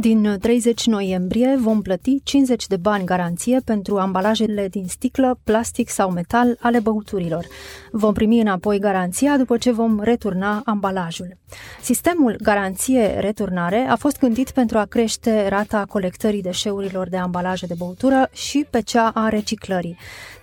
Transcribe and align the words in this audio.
Din 0.00 0.36
30 0.40 0.86
noiembrie 0.86 1.56
vom 1.56 1.82
plăti 1.82 2.20
50 2.22 2.66
de 2.66 2.76
bani 2.76 3.04
garanție 3.04 3.60
pentru 3.64 3.96
ambalajele 3.96 4.68
din 4.68 4.86
sticlă, 4.88 5.38
plastic 5.44 5.88
sau 5.88 6.10
metal 6.10 6.56
ale 6.60 6.80
băuturilor. 6.80 7.46
Vom 7.92 8.12
primi 8.12 8.40
înapoi 8.40 8.78
garanția 8.78 9.36
după 9.36 9.56
ce 9.56 9.72
vom 9.72 10.00
returna 10.00 10.62
ambalajul. 10.64 11.36
Sistemul 11.82 12.36
garanție-returnare 12.42 13.86
a 13.88 13.96
fost 13.96 14.18
gândit 14.18 14.50
pentru 14.50 14.78
a 14.78 14.84
crește 14.84 15.48
rata 15.48 15.84
colectării 15.88 16.42
deșeurilor 16.42 17.08
de 17.08 17.16
ambalaje 17.16 17.66
de 17.66 17.74
băutură 17.78 18.28
și 18.32 18.66
pe 18.70 18.80
cea 18.80 19.10
a 19.14 19.28
reciclării. 19.28 19.96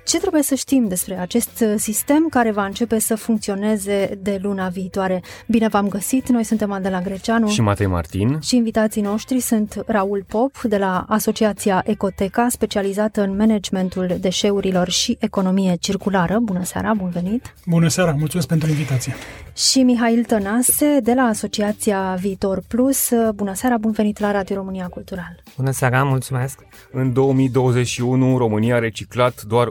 Ce 0.06 0.20
trebuie 0.20 0.42
să 0.42 0.56
știm 0.56 0.88
despre 0.88 1.20
acest 1.20 1.64
sistem 1.76 2.28
care 2.30 2.52
va 2.52 2.66
începe 2.66 3.00
să 3.00 3.16
funcționeze 3.16 4.20
de 4.22 4.40
luna 4.42 4.68
viitoare? 4.68 5.24
Bine 5.48 5.68
v-am 5.68 5.88
găsit, 5.88 6.30
noi 6.30 6.44
suntem 6.44 6.72
Adela 6.72 7.02
Greceanu 7.02 7.48
și 7.48 7.62
Matei 7.62 7.86
Martin 7.86 8.40
și 8.42 8.56
invitații 8.56 9.02
noștri 9.02 9.40
sunt 9.40 9.84
Raul 9.88 10.26
Pop 10.28 10.62
de 10.62 10.78
la 10.78 11.06
Asociația 11.08 11.84
Ecoteca, 11.86 12.48
specializată 12.50 13.22
în 13.22 13.36
managementul 13.36 14.18
deșeurilor 14.20 14.90
și 14.90 15.18
economie 15.20 15.76
circulară. 15.80 16.40
Bună 16.42 16.64
seara, 16.64 16.94
bun 16.94 17.10
venit! 17.10 17.54
Bună 17.66 17.88
seara, 17.88 18.12
mulțumesc 18.12 18.48
pentru 18.48 18.70
invitație! 18.70 19.14
Și 19.58 19.84
Mihail 19.84 20.24
Tănase 20.24 21.00
de 21.04 21.14
la 21.14 21.22
Asociația 21.22 22.18
Viitor 22.20 22.64
Plus. 22.68 23.10
Bună 23.36 23.54
seara, 23.54 23.78
bun 23.78 23.92
venit 23.92 24.20
la 24.20 24.32
Radio 24.32 24.56
România 24.56 24.88
Cultural! 24.88 25.44
Bună 25.58 25.72
seara, 25.72 26.04
mulțumesc! 26.04 26.60
În 26.92 27.14
2021, 27.14 28.38
România 28.38 28.76
a 28.76 28.80
reciclat 28.80 29.42
doar 29.42 29.68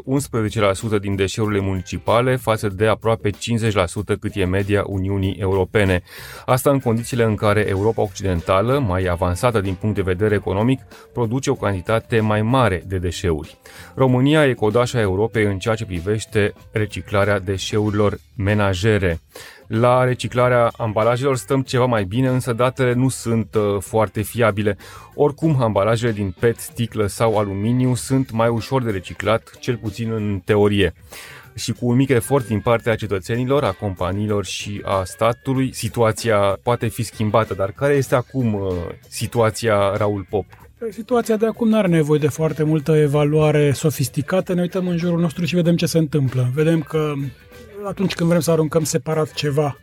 11% 0.96 1.00
din 1.00 1.16
deșeurile 1.16 1.60
municipale 1.60 2.36
față 2.36 2.68
de 2.68 2.86
aproape 2.86 3.30
50% 3.30 3.34
cât 4.20 4.34
e 4.34 4.44
media 4.44 4.84
Uniunii 4.86 5.36
Europene. 5.40 6.02
Asta 6.46 6.70
în 6.70 6.78
condițiile 6.78 7.24
în 7.24 7.34
care 7.34 7.68
Europa 7.68 8.02
Occidentală, 8.02 8.78
mai 8.78 9.04
avansată 9.04 9.60
din 9.60 9.74
punct 9.74 9.94
de 9.94 10.02
vedere 10.02 10.34
economic, 10.34 10.80
produce 11.12 11.50
o 11.50 11.54
cantitate 11.54 12.20
mai 12.20 12.42
mare 12.42 12.82
de 12.86 12.98
deșeuri. 12.98 13.58
România 13.94 14.46
e 14.46 14.52
codașa 14.52 15.00
Europei 15.00 15.44
în 15.44 15.58
ceea 15.58 15.74
ce 15.74 15.84
privește 15.84 16.52
reciclarea 16.72 17.40
deșeurilor 17.40 18.18
menajere. 18.36 19.20
La 19.66 20.04
reciclarea 20.04 20.70
ambalajelor 20.76 21.36
stăm 21.36 21.62
ceva 21.62 21.84
mai 21.84 22.04
bine, 22.04 22.28
însă 22.28 22.52
datele 22.52 22.92
nu 22.92 23.08
sunt 23.08 23.54
uh, 23.54 23.76
foarte 23.80 24.22
fiabile. 24.22 24.76
Oricum, 25.14 25.62
ambalajele 25.62 26.12
din 26.12 26.34
PET, 26.38 26.58
sticlă 26.58 27.06
sau 27.06 27.38
aluminiu 27.38 27.94
sunt 27.94 28.30
mai 28.30 28.48
ușor 28.48 28.82
de 28.82 28.90
reciclat, 28.90 29.50
cel 29.60 29.76
puțin 29.76 30.12
în 30.12 30.40
teorie 30.44 30.94
și 31.54 31.72
cu 31.72 31.86
un 31.86 31.96
mic 31.96 32.08
efort 32.08 32.46
din 32.46 32.60
partea 32.60 32.94
cetățenilor, 32.94 33.64
a 33.64 33.72
companiilor 33.72 34.44
și 34.44 34.80
a 34.84 35.04
statului, 35.04 35.74
situația 35.74 36.38
poate 36.62 36.88
fi 36.88 37.02
schimbată. 37.02 37.54
Dar 37.54 37.70
care 37.70 37.94
este 37.94 38.14
acum 38.14 38.54
uh, 38.54 38.72
situația 39.08 39.96
Raul 39.96 40.26
Pop? 40.30 40.44
Situația 40.90 41.36
de 41.36 41.46
acum 41.46 41.68
nu 41.68 41.76
are 41.76 41.88
nevoie 41.88 42.18
de 42.18 42.28
foarte 42.28 42.62
multă 42.62 42.96
evaluare 42.96 43.72
sofisticată. 43.72 44.54
Ne 44.54 44.60
uităm 44.60 44.88
în 44.88 44.96
jurul 44.96 45.20
nostru 45.20 45.44
și 45.44 45.54
vedem 45.54 45.76
ce 45.76 45.86
se 45.86 45.98
întâmplă. 45.98 46.50
Vedem 46.54 46.80
că 46.80 47.12
atunci 47.86 48.14
când 48.14 48.28
vrem 48.28 48.40
să 48.40 48.50
aruncăm 48.50 48.84
separat 48.84 49.32
ceva, 49.32 49.78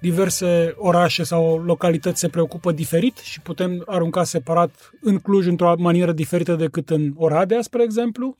diverse 0.00 0.74
orașe 0.76 1.22
sau 1.22 1.62
localități 1.64 2.20
se 2.20 2.28
preocupă 2.28 2.72
diferit 2.72 3.16
și 3.16 3.40
putem 3.40 3.82
arunca 3.86 4.24
separat 4.24 4.90
în 5.00 5.18
Cluj 5.18 5.46
într-o 5.46 5.74
manieră 5.78 6.12
diferită 6.12 6.54
decât 6.54 6.90
în 6.90 7.12
Oradea, 7.16 7.62
spre 7.62 7.82
exemplu. 7.82 8.36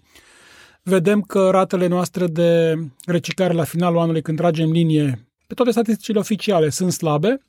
Vedem 0.83 1.21
că 1.21 1.51
ratele 1.51 1.87
noastre 1.87 2.27
de 2.27 2.75
reciclare 3.07 3.53
la 3.53 3.65
finalul 3.65 3.99
anului, 3.99 4.23
când 4.23 4.39
tragem 4.39 4.71
linie, 4.71 5.27
pe 5.47 5.55
toate 5.55 5.71
statisticile 5.71 6.19
oficiale, 6.19 6.69
sunt 6.69 6.93
slabe. 6.93 7.41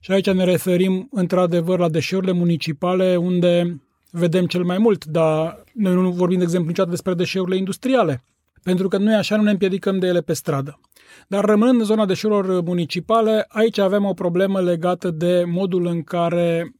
Și 0.00 0.12
aici 0.12 0.30
ne 0.30 0.44
referim 0.44 1.08
într-adevăr 1.12 1.78
la 1.78 1.88
deșeurile 1.88 2.32
municipale, 2.32 3.16
unde 3.16 3.82
vedem 4.10 4.46
cel 4.46 4.62
mai 4.64 4.78
mult, 4.78 5.04
dar 5.04 5.64
noi 5.74 5.94
nu 5.94 6.10
vorbim, 6.10 6.38
de 6.38 6.44
exemplu, 6.44 6.68
niciodată 6.68 6.94
despre 6.94 7.14
deșeurile 7.14 7.56
industriale 7.56 8.24
pentru 8.62 8.88
că 8.88 8.98
noi 8.98 9.14
așa 9.14 9.36
nu 9.36 9.42
ne 9.42 9.50
împiedicăm 9.50 9.98
de 9.98 10.06
ele 10.06 10.20
pe 10.20 10.32
stradă. 10.32 10.80
Dar 11.28 11.44
rămânând 11.44 11.78
în 11.78 11.84
zona 11.84 12.06
deșeurilor 12.06 12.62
municipale, 12.62 13.44
aici 13.48 13.78
avem 13.78 14.04
o 14.04 14.12
problemă 14.12 14.60
legată 14.60 15.10
de 15.10 15.44
modul 15.46 15.86
în 15.86 16.02
care 16.02 16.72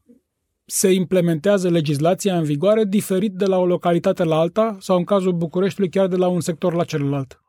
se 0.65 0.91
implementează 0.91 1.69
legislația 1.69 2.37
în 2.37 2.43
vigoare 2.43 2.83
diferit 2.83 3.33
de 3.33 3.45
la 3.45 3.57
o 3.57 3.65
localitate 3.65 4.23
la 4.23 4.35
alta 4.35 4.77
sau 4.79 4.97
în 4.97 5.03
cazul 5.03 5.33
Bucureștiului 5.33 5.91
chiar 5.91 6.07
de 6.07 6.15
la 6.15 6.27
un 6.27 6.41
sector 6.41 6.73
la 6.73 6.83
celălalt. 6.83 7.41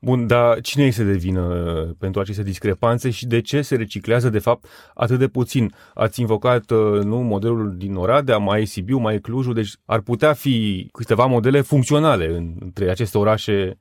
Bun, 0.00 0.26
dar 0.26 0.60
cine 0.60 0.84
este 0.84 1.04
de 1.04 1.16
vină 1.16 1.40
uh, 1.40 1.94
pentru 1.98 2.20
aceste 2.20 2.42
discrepanțe 2.42 3.10
și 3.10 3.26
de 3.26 3.40
ce 3.40 3.62
se 3.62 3.76
reciclează, 3.76 4.28
de 4.30 4.38
fapt, 4.38 4.66
atât 4.94 5.18
de 5.18 5.28
puțin? 5.28 5.74
Ați 5.94 6.20
invocat, 6.20 6.70
uh, 6.70 7.02
nu, 7.02 7.16
modelul 7.16 7.74
din 7.76 7.94
Oradea, 7.94 8.38
mai 8.38 8.62
e 8.62 8.64
Sibiu, 8.64 8.98
mai 8.98 9.14
e 9.14 9.18
Clujul, 9.18 9.54
deci 9.54 9.72
ar 9.84 10.00
putea 10.00 10.32
fi 10.32 10.88
câteva 10.92 11.26
modele 11.26 11.60
funcționale 11.60 12.54
între 12.60 12.90
aceste 12.90 13.18
orașe 13.18 13.78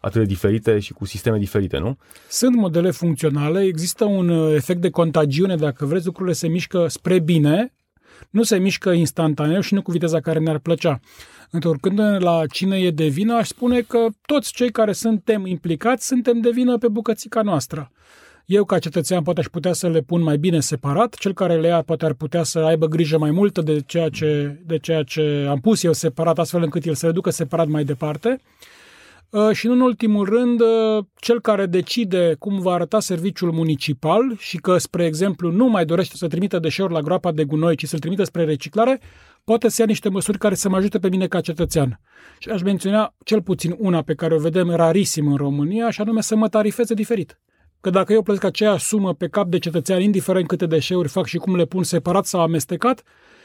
atât 0.00 0.20
de 0.20 0.26
diferite 0.26 0.78
și 0.78 0.92
cu 0.92 1.04
sisteme 1.04 1.38
diferite, 1.38 1.78
nu? 1.78 1.98
Sunt 2.28 2.54
modele 2.54 2.90
funcționale, 2.90 3.62
există 3.62 4.04
un 4.04 4.28
uh, 4.28 4.54
efect 4.54 4.80
de 4.80 4.90
contagiune, 4.90 5.56
dacă 5.56 5.84
vreți, 5.86 6.06
lucrurile 6.06 6.34
se 6.34 6.48
mișcă 6.48 6.86
spre 6.88 7.18
bine, 7.18 7.72
nu 8.30 8.42
se 8.42 8.56
mișcă 8.58 8.90
instantaneu 8.90 9.60
și 9.60 9.74
nu 9.74 9.82
cu 9.82 9.90
viteza 9.90 10.20
care 10.20 10.38
ne-ar 10.38 10.58
plăcea. 10.58 11.00
Întorcând 11.50 11.98
la 12.18 12.42
cine 12.52 12.78
e 12.78 12.90
de 12.90 13.06
vină, 13.06 13.34
aș 13.34 13.48
spune 13.48 13.80
că 13.80 14.06
toți 14.26 14.52
cei 14.52 14.70
care 14.70 14.92
suntem 14.92 15.46
implicați 15.46 16.06
suntem 16.06 16.40
de 16.40 16.50
vină 16.50 16.78
pe 16.78 16.88
bucățica 16.88 17.42
noastră. 17.42 17.90
Eu, 18.46 18.64
ca 18.64 18.78
cetățean, 18.78 19.22
poate 19.22 19.40
aș 19.40 19.46
putea 19.46 19.72
să 19.72 19.88
le 19.88 20.00
pun 20.00 20.22
mai 20.22 20.38
bine 20.38 20.60
separat, 20.60 21.14
cel 21.14 21.34
care 21.34 21.60
le 21.60 21.66
ia 21.66 21.82
poate 21.82 22.04
ar 22.04 22.12
putea 22.12 22.42
să 22.42 22.58
aibă 22.58 22.86
grijă 22.86 23.18
mai 23.18 23.30
multă 23.30 23.60
de 23.60 23.80
ceea 23.86 24.08
ce, 24.08 24.60
de 24.66 24.78
ceea 24.78 25.02
ce 25.02 25.46
am 25.48 25.60
pus 25.60 25.82
eu 25.82 25.92
separat, 25.92 26.38
astfel 26.38 26.62
încât 26.62 26.84
el 26.84 26.94
să 26.94 27.06
le 27.06 27.12
ducă 27.12 27.30
separat 27.30 27.66
mai 27.66 27.84
departe. 27.84 28.40
Uh, 28.40 28.77
și, 29.52 29.66
în 29.66 29.80
ultimul 29.80 30.24
rând, 30.24 30.60
uh, 30.60 31.04
cel 31.20 31.40
care 31.40 31.66
decide 31.66 32.36
cum 32.38 32.60
va 32.60 32.72
arăta 32.72 33.00
serviciul 33.00 33.52
municipal 33.52 34.36
și 34.38 34.56
că, 34.56 34.78
spre 34.78 35.04
exemplu, 35.04 35.50
nu 35.50 35.66
mai 35.66 35.84
dorește 35.84 36.16
să 36.16 36.26
trimită 36.26 36.58
deșeuri 36.58 36.92
la 36.92 37.00
groapa 37.00 37.32
de 37.32 37.44
gunoi, 37.44 37.76
ci 37.76 37.84
să-l 37.84 37.98
trimită 37.98 38.24
spre 38.24 38.44
reciclare, 38.44 39.00
poate 39.44 39.68
să 39.68 39.76
ia 39.80 39.86
niște 39.86 40.08
măsuri 40.08 40.38
care 40.38 40.54
să 40.54 40.68
mă 40.68 40.76
ajute 40.76 40.98
pe 40.98 41.08
mine 41.08 41.26
ca 41.26 41.40
cetățean. 41.40 42.00
Și 42.38 42.48
aș 42.48 42.62
menționa 42.62 43.14
cel 43.24 43.42
puțin 43.42 43.74
una 43.78 44.02
pe 44.02 44.14
care 44.14 44.34
o 44.34 44.38
vedem 44.38 44.70
rarisim 44.70 45.30
în 45.30 45.36
România, 45.36 45.90
și 45.90 46.00
anume 46.00 46.20
să 46.20 46.36
mă 46.36 46.48
tarifeze 46.48 46.94
diferit. 46.94 47.40
Că 47.80 47.90
dacă 47.90 48.12
eu 48.12 48.22
plătesc 48.22 48.44
aceeași 48.44 48.84
sumă 48.84 49.14
pe 49.14 49.28
cap 49.28 49.48
de 49.48 49.58
cetățean, 49.58 50.00
indiferent 50.00 50.46
câte 50.46 50.66
deșeuri 50.66 51.08
fac 51.08 51.26
și 51.26 51.36
cum 51.36 51.56
le 51.56 51.64
pun 51.64 51.82
separat 51.82 52.26
sau 52.26 52.40
amestecat, 52.40 53.02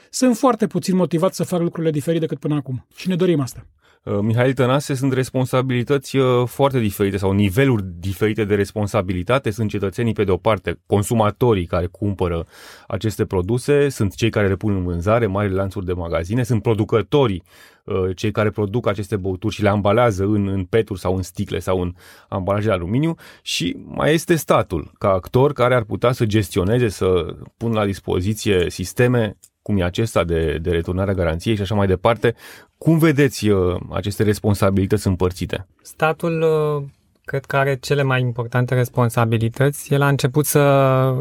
sunt 0.09 0.37
foarte 0.37 0.67
puțin 0.67 0.95
motivat 0.95 1.33
să 1.33 1.43
fac 1.43 1.61
lucrurile 1.61 1.91
diferite 1.91 2.19
decât 2.19 2.39
până 2.39 2.55
acum. 2.55 2.87
Și 2.95 3.07
ne 3.07 3.15
dorim 3.15 3.39
asta. 3.39 3.67
Uh, 4.03 4.19
Mihail 4.21 4.53
Tănase, 4.53 4.93
sunt 4.93 5.13
responsabilități 5.13 6.17
uh, 6.17 6.47
foarte 6.47 6.79
diferite 6.79 7.17
sau 7.17 7.31
niveluri 7.31 7.83
diferite 7.99 8.43
de 8.43 8.55
responsabilitate. 8.55 9.49
Sunt 9.49 9.69
cetățenii, 9.69 10.13
pe 10.13 10.23
de 10.23 10.31
o 10.31 10.37
parte, 10.37 10.79
consumatorii 10.85 11.65
care 11.65 11.85
cumpără 11.85 12.45
aceste 12.87 13.25
produse, 13.25 13.89
sunt 13.89 14.15
cei 14.15 14.29
care 14.29 14.47
le 14.47 14.55
pun 14.55 14.75
în 14.75 14.83
vânzare, 14.83 15.25
mari 15.25 15.53
lanțuri 15.53 15.85
de 15.85 15.93
magazine, 15.93 16.43
sunt 16.43 16.61
producătorii, 16.61 17.43
uh, 17.83 18.15
cei 18.15 18.31
care 18.31 18.49
produc 18.49 18.87
aceste 18.87 19.15
băuturi 19.15 19.53
și 19.53 19.61
le 19.61 19.69
ambalează 19.69 20.23
în, 20.23 20.47
în 20.47 20.63
peturi 20.63 20.99
sau 20.99 21.15
în 21.15 21.21
sticle 21.21 21.59
sau 21.59 21.81
în 21.81 21.93
ambalaje 22.29 22.67
de 22.67 22.73
aluminiu 22.73 23.15
și 23.41 23.77
mai 23.85 24.13
este 24.13 24.35
statul, 24.35 24.91
ca 24.97 25.09
actor 25.09 25.53
care 25.53 25.75
ar 25.75 25.83
putea 25.83 26.11
să 26.11 26.25
gestioneze, 26.25 26.87
să 26.87 27.35
pună 27.57 27.73
la 27.73 27.85
dispoziție 27.85 28.69
sisteme 28.69 29.37
cum 29.63 29.77
e 29.77 29.83
acesta 29.83 30.23
de, 30.23 30.57
de 30.61 30.71
returnarea 30.71 31.13
garanției 31.13 31.55
și 31.55 31.61
așa 31.61 31.75
mai 31.75 31.87
departe. 31.87 32.35
Cum 32.77 32.97
vedeți 32.97 33.49
uh, 33.49 33.79
aceste 33.91 34.23
responsabilități 34.23 35.07
împărțite? 35.07 35.67
Statul 35.81 36.41
uh, 36.41 36.89
cred 37.25 37.45
că 37.45 37.57
are 37.57 37.75
cele 37.75 38.03
mai 38.03 38.21
importante 38.21 38.75
responsabilități. 38.75 39.93
El 39.93 40.01
a 40.01 40.07
început 40.07 40.45
să 40.45 40.59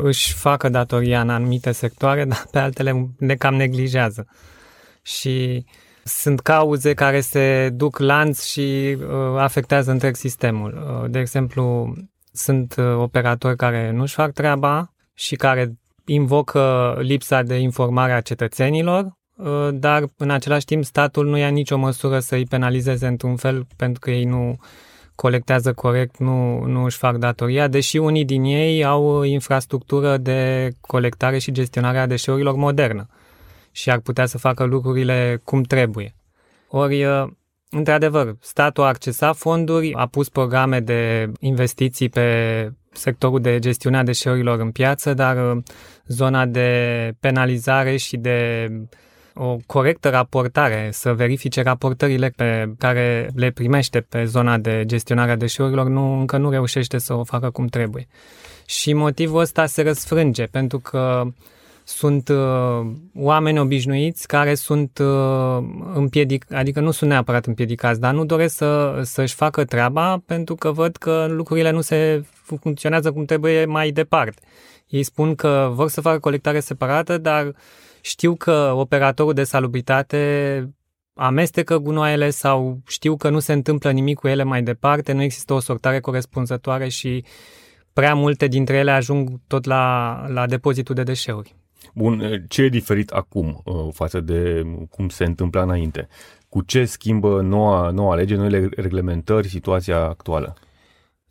își 0.02 0.32
facă 0.32 0.68
datoria 0.68 1.20
în 1.20 1.30
anumite 1.30 1.72
sectoare, 1.72 2.24
dar 2.32 2.46
pe 2.50 2.58
altele 2.58 3.08
ne 3.18 3.34
cam 3.34 3.54
neglijează. 3.54 4.26
Și 5.02 5.64
sunt 6.04 6.40
cauze 6.40 6.94
care 6.94 7.20
se 7.20 7.70
duc 7.72 7.98
lanț 7.98 8.44
și 8.44 8.96
uh, 8.98 9.38
afectează 9.38 9.90
întreg 9.90 10.14
sistemul. 10.14 11.00
Uh, 11.02 11.10
de 11.10 11.18
exemplu, 11.18 11.94
sunt 12.32 12.74
uh, 12.78 12.94
operatori 12.96 13.56
care 13.56 13.90
nu-și 13.90 14.14
fac 14.14 14.32
treaba 14.32 14.94
și 15.14 15.36
care 15.36 15.72
invocă 16.04 16.96
lipsa 17.00 17.42
de 17.42 17.54
informare 17.54 18.12
a 18.12 18.20
cetățenilor, 18.20 19.16
uh, 19.36 19.68
dar 19.72 20.04
în 20.16 20.30
același 20.30 20.64
timp 20.64 20.84
statul 20.84 21.26
nu 21.26 21.36
ia 21.36 21.48
nicio 21.48 21.76
măsură 21.76 22.18
să 22.18 22.34
îi 22.34 22.46
penalizeze 22.46 23.06
într-un 23.06 23.36
fel 23.36 23.66
pentru 23.76 24.00
că 24.00 24.10
ei 24.10 24.24
nu 24.24 24.56
colectează 25.14 25.72
corect, 25.72 26.18
nu, 26.18 26.64
nu 26.64 26.84
își 26.84 26.96
fac 26.96 27.16
datoria, 27.16 27.68
deși 27.68 27.96
unii 27.96 28.24
din 28.24 28.44
ei 28.44 28.84
au 28.84 29.22
infrastructură 29.22 30.16
de 30.16 30.70
colectare 30.80 31.38
și 31.38 31.52
gestionare 31.52 31.98
a 31.98 32.06
deșeurilor 32.06 32.54
modernă. 32.54 33.06
și 33.74 33.90
ar 33.90 33.98
putea 33.98 34.26
să 34.26 34.38
facă 34.38 34.64
lucrurile 34.64 35.40
cum 35.44 35.62
trebuie. 35.62 36.14
Ori, 36.68 37.04
uh, 37.04 37.28
într-adevăr, 37.70 38.36
statul 38.40 38.84
a 38.84 38.86
accesat 38.86 39.36
fonduri, 39.36 39.94
a 39.94 40.06
pus 40.06 40.28
programe 40.28 40.80
de 40.80 41.32
investiții 41.40 42.08
pe 42.08 42.72
sectorul 42.92 43.40
de 43.40 43.58
gestiune 43.58 43.96
a 43.98 44.02
deșeurilor 44.02 44.60
în 44.60 44.70
piață, 44.70 45.14
dar 45.14 45.56
uh, 45.56 45.62
zona 46.06 46.46
de 46.46 46.70
penalizare 47.20 47.96
și 47.96 48.16
de 48.16 48.68
o 49.34 49.56
corectă 49.66 50.08
raportare, 50.08 50.88
să 50.92 51.12
verifice 51.12 51.62
raportările 51.62 52.32
pe 52.36 52.72
care 52.78 53.30
le 53.34 53.50
primește 53.50 54.00
pe 54.00 54.24
zona 54.24 54.58
de 54.58 54.82
gestionare 54.86 55.30
a 55.30 55.36
deșeurilor, 55.36 55.86
nu, 55.86 56.18
încă 56.18 56.36
nu 56.36 56.50
reușește 56.50 56.98
să 56.98 57.14
o 57.14 57.24
facă 57.24 57.50
cum 57.50 57.66
trebuie. 57.66 58.06
Și 58.66 58.92
motivul 58.92 59.40
ăsta 59.40 59.66
se 59.66 59.82
răsfrânge, 59.82 60.44
pentru 60.44 60.78
că 60.78 61.22
sunt 61.84 62.28
uh, 62.28 62.90
oameni 63.14 63.58
obișnuiți 63.58 64.26
care 64.26 64.54
sunt 64.54 64.98
uh, 64.98 65.64
împiedic, 65.94 66.52
adică 66.52 66.80
nu 66.80 66.90
sunt 66.90 67.10
neapărat 67.10 67.46
împiedicați, 67.46 68.00
dar 68.00 68.14
nu 68.14 68.24
doresc 68.24 68.56
să, 68.56 69.00
să-și 69.02 69.34
facă 69.34 69.64
treaba 69.64 70.22
pentru 70.26 70.54
că 70.54 70.70
văd 70.70 70.96
că 70.96 71.26
lucrurile 71.30 71.70
nu 71.70 71.80
se 71.80 72.24
funcționează 72.42 73.12
cum 73.12 73.24
trebuie 73.24 73.64
mai 73.64 73.90
departe. 73.90 74.42
Ei 74.88 75.02
spun 75.02 75.34
că 75.34 75.70
vor 75.74 75.88
să 75.88 76.00
facă 76.00 76.18
colectare 76.18 76.60
separată, 76.60 77.18
dar 77.18 77.54
știu 78.00 78.34
că 78.34 78.72
operatorul 78.74 79.32
de 79.32 79.44
salubritate 79.44 80.74
amestecă 81.14 81.78
gunoaiele 81.78 82.30
sau 82.30 82.80
știu 82.86 83.16
că 83.16 83.30
nu 83.30 83.38
se 83.38 83.52
întâmplă 83.52 83.90
nimic 83.90 84.18
cu 84.18 84.28
ele 84.28 84.42
mai 84.42 84.62
departe, 84.62 85.12
nu 85.12 85.22
există 85.22 85.52
o 85.52 85.60
sortare 85.60 86.00
corespunzătoare 86.00 86.88
și 86.88 87.24
prea 87.92 88.14
multe 88.14 88.46
dintre 88.46 88.76
ele 88.76 88.90
ajung 88.90 89.40
tot 89.46 89.64
la, 89.64 90.14
la 90.28 90.46
depozitul 90.46 90.94
de 90.94 91.02
deșeuri. 91.02 91.54
Bun, 91.94 92.44
ce 92.48 92.62
e 92.62 92.68
diferit 92.68 93.10
acum 93.10 93.62
uh, 93.64 93.74
față 93.92 94.20
de 94.20 94.66
cum 94.90 95.08
se 95.08 95.24
întâmpla 95.24 95.62
înainte? 95.62 96.08
Cu 96.48 96.62
ce 96.62 96.84
schimbă 96.84 97.40
noua, 97.40 97.90
noua 97.90 98.14
lege, 98.14 98.34
noile 98.34 98.68
reglementări, 98.76 99.48
situația 99.48 99.98
actuală? 99.98 100.56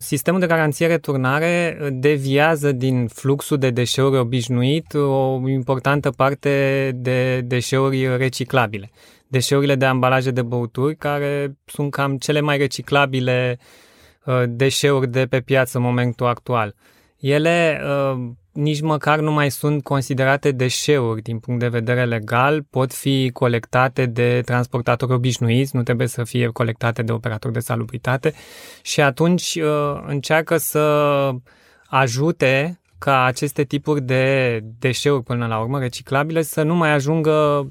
Sistemul 0.02 0.40
de 0.40 0.46
garanție-returnare 0.46 1.78
deviază 1.92 2.72
din 2.72 3.06
fluxul 3.06 3.58
de 3.58 3.70
deșeuri 3.70 4.18
obișnuit 4.18 4.94
o 4.94 5.48
importantă 5.48 6.10
parte 6.10 6.90
de 6.94 7.40
deșeuri 7.40 8.16
reciclabile. 8.16 8.90
Deșeurile 9.26 9.74
de 9.74 9.84
ambalaje 9.84 10.30
de 10.30 10.42
băuturi, 10.42 10.96
care 10.96 11.56
sunt 11.64 11.90
cam 11.90 12.16
cele 12.16 12.40
mai 12.40 12.56
reciclabile 12.56 13.58
uh, 14.24 14.42
deșeuri 14.48 15.10
de 15.10 15.26
pe 15.26 15.40
piață 15.40 15.78
în 15.78 15.84
momentul 15.84 16.26
actual. 16.26 16.74
Ele 17.22 17.80
uh, 17.84 18.30
nici 18.52 18.80
măcar 18.80 19.18
nu 19.18 19.32
mai 19.32 19.50
sunt 19.50 19.82
considerate 19.82 20.50
deșeuri 20.50 21.22
din 21.22 21.38
punct 21.38 21.60
de 21.60 21.68
vedere 21.68 22.04
legal, 22.04 22.62
pot 22.62 22.92
fi 22.92 23.30
colectate 23.32 24.06
de 24.06 24.40
transportatori 24.44 25.12
obișnuiți, 25.12 25.76
nu 25.76 25.82
trebuie 25.82 26.06
să 26.06 26.24
fie 26.24 26.46
colectate 26.46 27.02
de 27.02 27.12
operatori 27.12 27.52
de 27.52 27.58
salubritate 27.60 28.32
și 28.82 29.00
atunci 29.00 29.54
uh, 29.54 30.02
încearcă 30.06 30.56
să 30.56 31.30
ajute 31.86 32.80
ca 32.98 33.24
aceste 33.24 33.64
tipuri 33.64 34.02
de 34.02 34.60
deșeuri 34.78 35.22
până 35.22 35.46
la 35.46 35.58
urmă 35.58 35.78
reciclabile 35.78 36.42
să 36.42 36.62
nu 36.62 36.74
mai 36.74 36.90
ajungă 36.90 37.66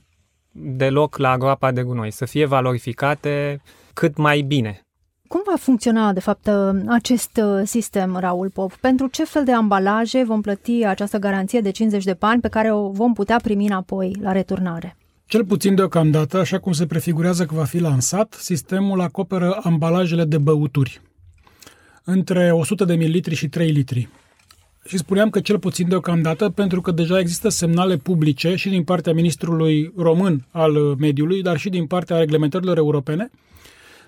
deloc 0.52 1.18
la 1.18 1.38
groapa 1.38 1.72
de 1.72 1.84
gunoi, 1.84 2.12
să 2.12 2.26
fie 2.26 2.46
valorificate 2.46 3.62
cât 3.94 4.18
mai 4.18 4.42
bine. 4.42 4.86
Cum 5.32 5.42
va 5.46 5.56
funcționa, 5.58 6.14
de 6.14 6.20
fapt, 6.20 6.50
acest 6.88 7.42
uh, 7.44 7.62
sistem, 7.64 8.18
Raul 8.20 8.50
Pop? 8.50 8.76
Pentru 8.76 9.08
ce 9.08 9.26
fel 9.26 9.44
de 9.44 9.52
ambalaje 9.52 10.24
vom 10.24 10.42
plăti 10.42 10.86
această 10.86 11.18
garanție 11.18 11.60
de 11.62 11.72
50 11.72 12.04
de 12.04 12.16
bani 12.20 12.42
pe 12.42 12.48
care 12.48 12.74
o 12.74 12.90
vom 12.90 13.14
putea 13.14 13.40
primi 13.44 13.66
înapoi 13.66 14.16
la 14.22 14.32
returnare? 14.32 14.98
Cel 15.26 15.46
puțin 15.46 15.76
deocamdată, 15.76 16.38
așa 16.38 16.60
cum 16.60 16.72
se 16.72 16.86
prefigurează 16.86 17.46
că 17.46 17.56
va 17.56 17.64
fi 17.64 17.80
lansat, 17.80 18.38
sistemul 18.40 19.02
acoperă 19.02 19.60
ambalajele 19.64 20.24
de 20.26 20.38
băuturi 20.38 21.02
între 22.04 22.52
100 22.52 22.86
de 22.86 22.96
mililitri 22.96 23.36
și 23.36 23.48
3 23.50 23.72
litri. 23.72 24.10
Și 24.86 24.98
spuneam 24.98 25.30
că 25.30 25.40
cel 25.40 25.60
puțin 25.60 25.88
deocamdată, 25.90 26.50
pentru 26.50 26.82
că 26.82 26.92
deja 26.92 27.20
există 27.20 27.50
semnale 27.50 27.98
publice 27.98 28.56
și 28.56 28.70
din 28.70 28.84
partea 28.84 29.14
ministrului 29.14 29.94
român 29.98 30.46
al 30.52 30.72
mediului, 31.00 31.42
dar 31.42 31.58
și 31.58 31.70
din 31.70 31.86
partea 31.86 32.18
reglementărilor 32.18 32.78
europene, 32.78 33.32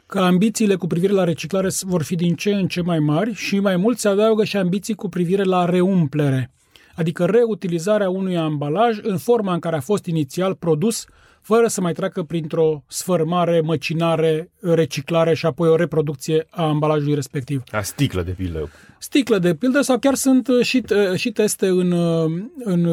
că 0.05 0.19
ambițiile 0.19 0.75
cu 0.75 0.87
privire 0.87 1.13
la 1.13 1.23
reciclare 1.23 1.67
vor 1.81 2.03
fi 2.03 2.15
din 2.15 2.35
ce 2.35 2.53
în 2.53 2.67
ce 2.67 2.81
mai 2.81 2.99
mari 2.99 3.33
și 3.33 3.59
mai 3.59 3.75
mult 3.75 3.97
se 3.97 4.07
adaugă 4.07 4.43
și 4.43 4.57
ambiții 4.57 4.95
cu 4.95 5.09
privire 5.09 5.43
la 5.43 5.65
reumplere, 5.65 6.51
adică 6.95 7.25
reutilizarea 7.25 8.09
unui 8.09 8.37
ambalaj 8.37 8.97
în 9.01 9.17
forma 9.17 9.53
în 9.53 9.59
care 9.59 9.75
a 9.75 9.79
fost 9.79 10.05
inițial 10.05 10.55
produs, 10.55 11.05
fără 11.41 11.67
să 11.67 11.81
mai 11.81 11.93
treacă 11.93 12.23
printr-o 12.23 12.83
sfărmare, 12.87 13.61
măcinare, 13.61 14.51
reciclare 14.59 15.33
și 15.33 15.45
apoi 15.45 15.69
o 15.69 15.75
reproducție 15.75 16.47
a 16.49 16.63
ambalajului 16.63 17.15
respectiv. 17.15 17.63
A 17.71 17.81
sticlă, 17.81 18.21
de 18.21 18.31
pildă. 18.31 18.69
Sticlă, 18.99 19.39
de 19.39 19.55
pildă, 19.55 19.81
sau 19.81 19.99
chiar 19.99 20.13
sunt 20.13 20.47
uh, 20.47 20.65
și, 20.65 20.83
uh, 20.89 21.15
și 21.15 21.31
teste 21.31 21.67
în, 21.67 21.91
uh, 21.91 22.43
în, 22.63 22.85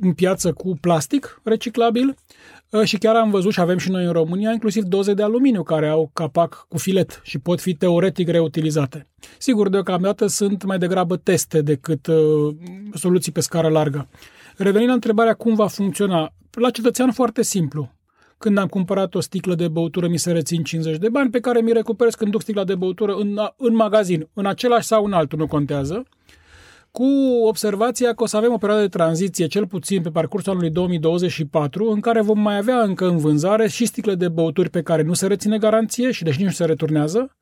în 0.00 0.12
piață 0.12 0.52
cu 0.52 0.76
plastic 0.80 1.40
reciclabil 1.44 2.08
Ă, 2.08 2.14
și 2.84 2.98
chiar 2.98 3.16
am 3.16 3.30
văzut 3.30 3.52
și 3.52 3.60
avem 3.60 3.78
și 3.78 3.90
noi 3.90 4.04
în 4.04 4.12
România 4.12 4.52
inclusiv 4.52 4.82
doze 4.82 5.14
de 5.14 5.22
aluminiu 5.22 5.62
care 5.62 5.88
au 5.88 6.10
capac 6.12 6.66
cu 6.68 6.78
filet 6.78 7.20
și 7.22 7.38
pot 7.38 7.60
fi 7.60 7.74
teoretic 7.74 8.28
reutilizate. 8.28 9.06
Sigur, 9.38 9.68
deocamdată 9.68 10.26
sunt 10.26 10.64
mai 10.64 10.78
degrabă 10.78 11.16
teste 11.16 11.62
decât 11.62 12.06
uh, 12.06 12.54
soluții 12.94 13.32
pe 13.32 13.40
scară 13.40 13.68
largă. 13.68 14.08
Revenind 14.56 14.88
la 14.88 14.94
întrebarea 14.94 15.34
cum 15.34 15.54
va 15.54 15.66
funcționa, 15.66 16.32
la 16.50 16.70
cetățean 16.70 17.12
foarte 17.12 17.42
simplu. 17.42 17.96
Când 18.38 18.58
am 18.58 18.66
cumpărat 18.66 19.14
o 19.14 19.20
sticlă 19.20 19.54
de 19.54 19.68
băutură, 19.68 20.08
mi 20.08 20.18
se 20.18 20.32
rețin 20.32 20.62
50 20.62 20.98
de 20.98 21.08
bani 21.08 21.30
pe 21.30 21.40
care 21.40 21.60
mi 21.60 21.72
recuperez 21.72 22.14
când 22.14 22.30
duc 22.30 22.42
sticla 22.42 22.64
de 22.64 22.74
băutură 22.74 23.14
în, 23.14 23.38
în 23.56 23.74
magazin, 23.74 24.28
în 24.32 24.46
același 24.46 24.86
sau 24.86 25.04
în 25.04 25.12
altul, 25.12 25.38
nu 25.38 25.46
contează 25.46 26.06
cu 26.98 27.46
observația 27.46 28.14
că 28.14 28.22
o 28.22 28.26
să 28.26 28.36
avem 28.36 28.52
o 28.52 28.56
perioadă 28.56 28.82
de 28.82 28.88
tranziție, 28.88 29.46
cel 29.46 29.66
puțin 29.66 30.02
pe 30.02 30.10
parcursul 30.10 30.52
anului 30.52 30.70
2024, 30.70 31.90
în 31.90 32.00
care 32.00 32.20
vom 32.20 32.40
mai 32.40 32.56
avea 32.56 32.82
încă 32.82 33.08
în 33.08 33.16
vânzare 33.16 33.68
și 33.68 33.86
sticle 33.86 34.14
de 34.14 34.28
băuturi 34.28 34.70
pe 34.70 34.82
care 34.82 35.02
nu 35.02 35.12
se 35.12 35.26
reține 35.26 35.58
garanție 35.58 36.10
și 36.10 36.24
deci 36.24 36.36
nici 36.36 36.44
nu 36.44 36.52
se 36.52 36.64
returnează, 36.64 37.36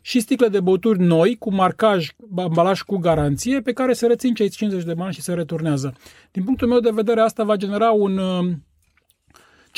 și 0.00 0.20
sticle 0.20 0.48
de 0.48 0.60
băuturi 0.60 1.00
noi, 1.00 1.36
cu 1.38 1.54
marcaj, 1.54 2.08
ambalaj 2.36 2.80
cu 2.80 2.96
garanție, 2.96 3.60
pe 3.60 3.72
care 3.72 3.92
se 3.92 4.06
rețin 4.06 4.34
cei 4.34 4.48
50 4.48 4.84
de 4.84 4.94
bani 4.94 5.12
și 5.12 5.22
se 5.22 5.34
returnează. 5.34 5.94
Din 6.30 6.44
punctul 6.44 6.68
meu 6.68 6.80
de 6.80 6.90
vedere, 6.92 7.20
asta 7.20 7.44
va 7.44 7.56
genera 7.56 7.90
un, 7.90 8.20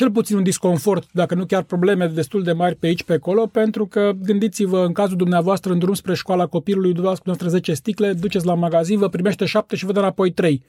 cel 0.01 0.11
puțin 0.11 0.37
un 0.37 0.43
disconfort, 0.43 1.09
dacă 1.13 1.35
nu 1.35 1.47
chiar 1.47 1.63
probleme 1.63 2.07
destul 2.07 2.43
de 2.43 2.53
mari 2.53 2.75
pe 2.75 2.87
aici, 2.87 3.03
pe 3.03 3.13
acolo, 3.13 3.47
pentru 3.47 3.87
că 3.87 4.13
gândiți-vă, 4.23 4.85
în 4.85 4.93
cazul 4.93 5.17
dumneavoastră, 5.17 5.73
în 5.73 5.79
drum 5.79 5.95
spre 5.95 6.15
școala 6.15 6.47
copilului, 6.47 6.93
dumneavoastră 6.93 7.49
10 7.49 7.75
sticle, 7.75 8.13
duceți 8.13 8.47
la 8.47 8.55
magazin, 8.55 8.99
vă 8.99 9.09
primește 9.09 9.45
7 9.45 9.77
și 9.77 9.85
vă 9.85 9.93
dă 9.93 9.99
înapoi 9.99 10.31
3. 10.31 10.63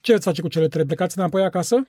Ce 0.00 0.12
veți 0.12 0.24
face 0.24 0.40
cu 0.42 0.48
cele 0.48 0.68
3? 0.68 0.84
Plecați 0.84 1.18
înapoi 1.18 1.42
acasă? 1.42 1.88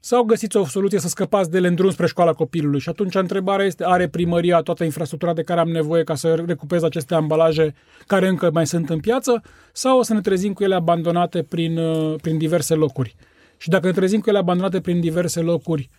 Sau 0.00 0.22
găsiți 0.22 0.56
o 0.56 0.64
soluție 0.64 0.98
să 0.98 1.08
scăpați 1.08 1.50
de 1.50 1.56
ele 1.56 1.68
în 1.68 1.74
drum 1.74 1.90
spre 1.90 2.06
școala 2.06 2.32
copilului? 2.32 2.80
Și 2.80 2.88
atunci 2.88 3.14
întrebarea 3.14 3.66
este, 3.66 3.84
are 3.84 4.08
primăria 4.08 4.60
toată 4.60 4.84
infrastructura 4.84 5.32
de 5.32 5.42
care 5.42 5.60
am 5.60 5.68
nevoie 5.68 6.04
ca 6.04 6.14
să 6.14 6.34
recuperez 6.46 6.82
aceste 6.82 7.14
ambalaje 7.14 7.74
care 8.06 8.28
încă 8.28 8.50
mai 8.52 8.66
sunt 8.66 8.90
în 8.90 9.00
piață? 9.00 9.42
Sau 9.72 9.98
o 9.98 10.02
să 10.02 10.14
ne 10.14 10.20
trezim 10.20 10.52
cu 10.52 10.62
ele 10.62 10.74
abandonate 10.74 11.42
prin, 11.42 11.78
uh, 11.78 12.14
prin 12.20 12.38
diverse 12.38 12.74
locuri? 12.74 13.16
Și 13.56 13.68
dacă 13.68 13.86
ne 13.86 13.92
trezim 13.92 14.20
cu 14.20 14.28
ele 14.28 14.38
abandonate 14.38 14.80
prin 14.80 15.00
diverse 15.00 15.40
locuri, 15.40 15.90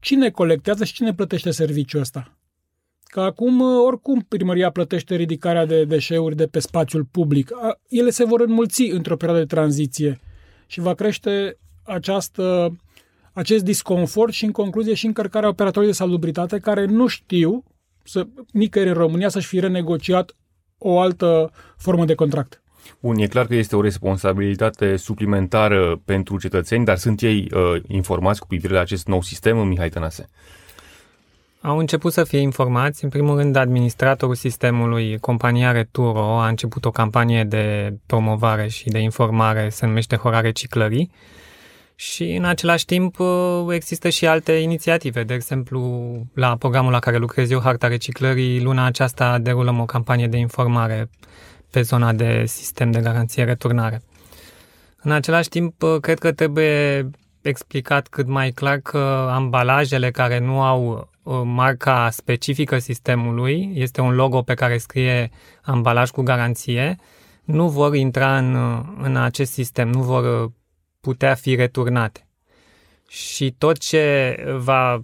cine 0.00 0.30
colectează 0.30 0.84
și 0.84 0.92
cine 0.92 1.14
plătește 1.14 1.50
serviciul 1.50 2.00
ăsta? 2.00 2.38
Că 3.02 3.20
acum, 3.20 3.60
oricum, 3.60 4.24
primăria 4.28 4.70
plătește 4.70 5.14
ridicarea 5.14 5.66
de 5.66 5.84
deșeuri 5.84 6.36
de 6.36 6.46
pe 6.46 6.58
spațiul 6.58 7.04
public. 7.04 7.50
Ele 7.88 8.10
se 8.10 8.24
vor 8.24 8.40
înmulți 8.40 8.82
într-o 8.82 9.16
perioadă 9.16 9.42
de 9.42 9.54
tranziție 9.54 10.20
și 10.66 10.80
va 10.80 10.94
crește 10.94 11.58
această, 11.82 12.76
acest 13.32 13.64
disconfort 13.64 14.32
și, 14.32 14.44
în 14.44 14.50
concluzie, 14.50 14.94
și 14.94 15.06
încărcarea 15.06 15.48
operatorilor 15.48 15.94
de 15.94 15.98
salubritate 15.98 16.58
care 16.58 16.84
nu 16.84 17.06
știu 17.06 17.64
să, 18.02 18.26
nicăieri 18.52 18.90
în 18.90 18.96
România 18.96 19.28
să-și 19.28 19.46
fi 19.46 19.60
renegociat 19.60 20.36
o 20.78 21.00
altă 21.00 21.50
formă 21.76 22.04
de 22.04 22.14
contract. 22.14 22.62
Bun, 23.00 23.18
e 23.18 23.26
clar 23.26 23.46
că 23.46 23.54
este 23.54 23.76
o 23.76 23.80
responsabilitate 23.80 24.96
suplimentară 24.96 26.00
pentru 26.04 26.38
cetățeni, 26.38 26.84
dar 26.84 26.96
sunt 26.96 27.20
ei 27.20 27.48
uh, 27.54 27.82
informați 27.86 28.40
cu 28.40 28.46
privire 28.46 28.74
la 28.74 28.80
acest 28.80 29.06
nou 29.06 29.22
sistem, 29.22 29.58
Mihai 29.58 29.88
Tănase? 29.88 30.28
Au 31.60 31.78
început 31.78 32.12
să 32.12 32.24
fie 32.24 32.38
informați. 32.38 33.04
În 33.04 33.10
primul 33.10 33.36
rând, 33.36 33.56
administratorul 33.56 34.34
sistemului, 34.34 35.18
compania 35.18 35.72
Returo, 35.72 36.40
a 36.40 36.48
început 36.48 36.84
o 36.84 36.90
campanie 36.90 37.44
de 37.44 37.94
promovare 38.06 38.68
și 38.68 38.88
de 38.88 38.98
informare, 38.98 39.68
se 39.68 39.86
numește 39.86 40.16
Hora 40.16 40.40
Reciclării. 40.40 41.10
Și 41.94 42.24
în 42.24 42.44
același 42.44 42.84
timp 42.84 43.18
uh, 43.18 43.66
există 43.70 44.08
și 44.08 44.26
alte 44.26 44.52
inițiative. 44.52 45.22
De 45.24 45.34
exemplu, 45.34 46.10
la 46.34 46.56
programul 46.56 46.92
la 46.92 46.98
care 46.98 47.16
lucrez 47.16 47.50
eu, 47.50 47.60
Harta 47.60 47.86
Reciclării, 47.86 48.62
luna 48.62 48.84
aceasta 48.84 49.38
derulăm 49.38 49.80
o 49.80 49.84
campanie 49.84 50.26
de 50.26 50.36
informare 50.36 51.10
pe 51.70 51.82
zona 51.82 52.12
de 52.12 52.44
sistem 52.46 52.90
de 52.90 53.00
garanție 53.00 53.44
returnare. 53.44 54.02
În 55.02 55.10
același 55.10 55.48
timp, 55.48 55.82
cred 56.00 56.18
că 56.18 56.32
trebuie 56.32 57.10
explicat 57.40 58.08
cât 58.08 58.26
mai 58.26 58.50
clar 58.50 58.78
că 58.78 59.28
ambalajele 59.30 60.10
care 60.10 60.38
nu 60.38 60.62
au 60.62 61.10
uh, 61.22 61.40
marca 61.44 62.10
specifică 62.10 62.78
sistemului, 62.78 63.70
este 63.74 64.00
un 64.00 64.14
logo 64.14 64.42
pe 64.42 64.54
care 64.54 64.78
scrie 64.78 65.30
ambalaj 65.62 66.10
cu 66.10 66.22
garanție, 66.22 66.96
nu 67.44 67.68
vor 67.68 67.94
intra 67.94 68.38
în, 68.38 68.54
uh, 68.54 68.80
în 69.02 69.16
acest 69.16 69.52
sistem, 69.52 69.88
nu 69.88 70.02
vor 70.02 70.42
uh, 70.44 70.50
putea 71.00 71.34
fi 71.34 71.54
returnate. 71.54 72.26
Și 73.08 73.54
tot 73.58 73.78
ce 73.78 74.36
va 74.58 75.00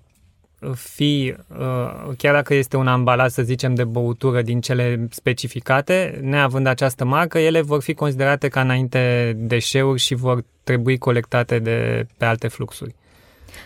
fi, 0.75 1.35
uh, 1.49 2.15
chiar 2.17 2.35
dacă 2.35 2.55
este 2.55 2.77
un 2.77 2.87
ambalaj, 2.87 3.31
să 3.31 3.43
zicem, 3.43 3.75
de 3.75 3.85
băutură 3.85 4.43
din 4.43 4.61
cele 4.61 5.07
specificate, 5.11 6.21
neavând 6.23 6.67
această 6.67 7.05
marcă, 7.05 7.39
ele 7.39 7.61
vor 7.61 7.83
fi 7.83 7.95
considerate 7.95 8.49
ca 8.49 8.61
înainte 8.61 9.33
deșeuri 9.37 10.01
și 10.01 10.15
vor 10.15 10.45
trebui 10.65 10.99
colectate 10.99 11.59
de 11.59 12.07
pe 12.17 12.25
alte 12.25 12.49
fluxuri. 12.49 12.95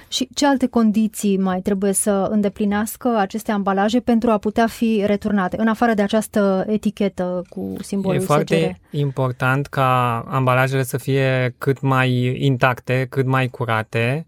Și 0.09 0.29
ce 0.35 0.47
alte 0.47 0.67
condiții 0.67 1.39
mai 1.39 1.61
trebuie 1.61 1.93
să 1.93 2.29
îndeplinească 2.31 3.17
aceste 3.19 3.53
ambalaje 3.53 4.01
pentru 4.01 4.31
a 4.31 4.39
putea 4.39 4.67
fi 4.67 5.03
returnate, 5.07 5.57
în 5.61 5.69
afară 5.69 5.95
de 5.95 6.03
această 6.03 6.65
etichetă 6.69 7.43
cu 7.49 7.75
simbolul 7.81 8.21
E 8.21 8.25
foarte 8.25 8.57
SGR? 8.57 8.97
important 8.97 9.67
ca 9.67 10.19
ambalajele 10.29 10.83
să 10.83 10.99
fie 10.99 11.55
cât 11.59 11.81
mai 11.81 12.37
intacte, 12.39 13.07
cât 13.11 13.27
mai 13.27 13.49
curate, 13.49 14.27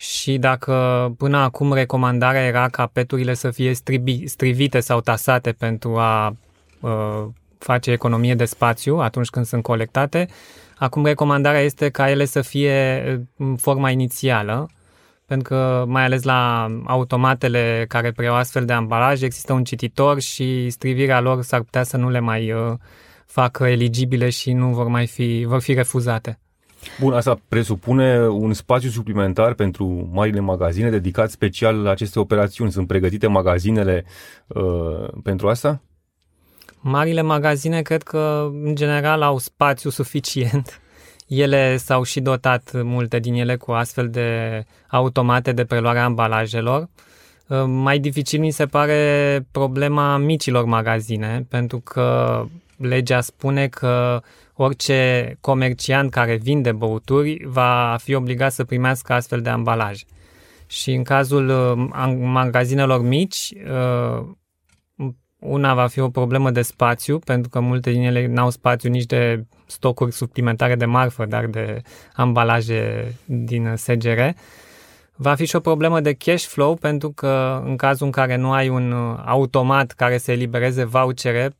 și 0.00 0.38
dacă 0.38 0.74
până 1.16 1.36
acum 1.36 1.72
recomandarea 1.72 2.44
era 2.44 2.68
ca 2.68 2.86
peturile 2.86 3.34
să 3.34 3.50
fie 3.50 3.74
stribi, 3.74 4.26
strivite 4.26 4.80
sau 4.80 5.00
tasate 5.00 5.52
pentru 5.52 5.96
a 5.96 6.36
uh, 6.80 7.26
face 7.58 7.90
economie 7.90 8.34
de 8.34 8.44
spațiu 8.44 8.96
atunci 8.96 9.28
când 9.28 9.46
sunt 9.46 9.62
colectate, 9.62 10.28
acum 10.78 11.04
recomandarea 11.04 11.60
este 11.60 11.88
ca 11.88 12.10
ele 12.10 12.24
să 12.24 12.40
fie 12.40 13.02
în 13.36 13.56
forma 13.56 13.90
inițială, 13.90 14.68
pentru 15.26 15.48
că 15.48 15.84
mai 15.86 16.04
ales 16.04 16.22
la 16.22 16.68
automatele 16.86 17.84
care 17.88 18.12
preiau 18.12 18.34
astfel 18.34 18.64
de 18.64 18.72
ambalaje 18.72 19.24
există 19.24 19.52
un 19.52 19.64
cititor 19.64 20.20
și 20.20 20.70
strivirea 20.70 21.20
lor 21.20 21.42
s-ar 21.42 21.60
putea 21.60 21.82
să 21.82 21.96
nu 21.96 22.10
le 22.10 22.20
mai 22.20 22.52
uh, 22.52 22.72
facă 23.26 23.66
eligibile 23.66 24.30
și 24.30 24.52
nu 24.52 24.68
vor 24.68 24.86
mai 24.86 25.06
fi, 25.06 25.44
vor 25.46 25.60
fi 25.60 25.74
refuzate. 25.74 26.38
Bun, 27.00 27.12
asta 27.12 27.40
presupune 27.48 28.28
un 28.28 28.52
spațiu 28.52 28.90
suplimentar 28.90 29.54
pentru 29.54 30.08
marile 30.12 30.40
magazine 30.40 30.90
dedicat 30.90 31.30
special 31.30 31.82
la 31.82 31.90
aceste 31.90 32.18
operațiuni. 32.18 32.72
Sunt 32.72 32.86
pregătite 32.86 33.26
magazinele 33.26 34.04
uh, 34.46 35.08
pentru 35.22 35.48
asta? 35.48 35.80
Marile 36.80 37.22
magazine 37.22 37.82
cred 37.82 38.02
că, 38.02 38.50
în 38.64 38.74
general, 38.74 39.22
au 39.22 39.38
spațiu 39.38 39.90
suficient. 39.90 40.80
Ele 41.28 41.76
s-au 41.76 42.02
și 42.02 42.20
dotat 42.20 42.70
multe 42.82 43.18
din 43.18 43.34
ele 43.34 43.56
cu 43.56 43.70
astfel 43.70 44.08
de 44.08 44.62
automate 44.88 45.52
de 45.52 45.64
preluare 45.64 45.98
a 45.98 46.04
ambalajelor. 46.04 46.88
Uh, 47.46 47.64
mai 47.66 47.98
dificil 47.98 48.40
mi 48.40 48.50
se 48.50 48.66
pare 48.66 49.46
problema 49.50 50.16
micilor 50.16 50.64
magazine, 50.64 51.46
pentru 51.48 51.78
că 51.78 52.42
legea 52.76 53.20
spune 53.20 53.68
că 53.68 54.22
orice 54.62 55.36
comerciant 55.40 56.10
care 56.10 56.36
vinde 56.36 56.72
băuturi 56.72 57.44
va 57.46 57.96
fi 58.02 58.14
obligat 58.14 58.52
să 58.52 58.64
primească 58.64 59.12
astfel 59.12 59.40
de 59.40 59.48
ambalaje. 59.48 60.04
Și 60.66 60.92
în 60.92 61.02
cazul 61.02 61.48
uh, 61.48 62.14
magazinelor 62.18 63.02
mici, 63.02 63.52
uh, 63.66 64.26
una 65.38 65.74
va 65.74 65.86
fi 65.86 66.00
o 66.00 66.08
problemă 66.08 66.50
de 66.50 66.62
spațiu, 66.62 67.18
pentru 67.18 67.48
că 67.48 67.60
multe 67.60 67.90
din 67.90 68.02
ele 68.02 68.26
n-au 68.26 68.50
spațiu 68.50 68.90
nici 68.90 69.06
de 69.06 69.44
stocuri 69.66 70.12
suplimentare 70.12 70.74
de 70.74 70.84
marfă, 70.84 71.26
dar 71.26 71.46
de 71.46 71.82
ambalaje 72.14 73.12
din 73.24 73.72
SGR. 73.76 74.20
Va 75.16 75.34
fi 75.34 75.46
și 75.46 75.56
o 75.56 75.60
problemă 75.60 76.00
de 76.00 76.12
cash 76.12 76.44
flow, 76.44 76.74
pentru 76.74 77.10
că 77.10 77.62
în 77.64 77.76
cazul 77.76 78.06
în 78.06 78.12
care 78.12 78.36
nu 78.36 78.52
ai 78.52 78.68
un 78.68 78.92
uh, 78.92 79.22
automat 79.24 79.90
care 79.90 80.18
să 80.18 80.32
elibereze 80.32 80.84
vouchere 80.84 81.54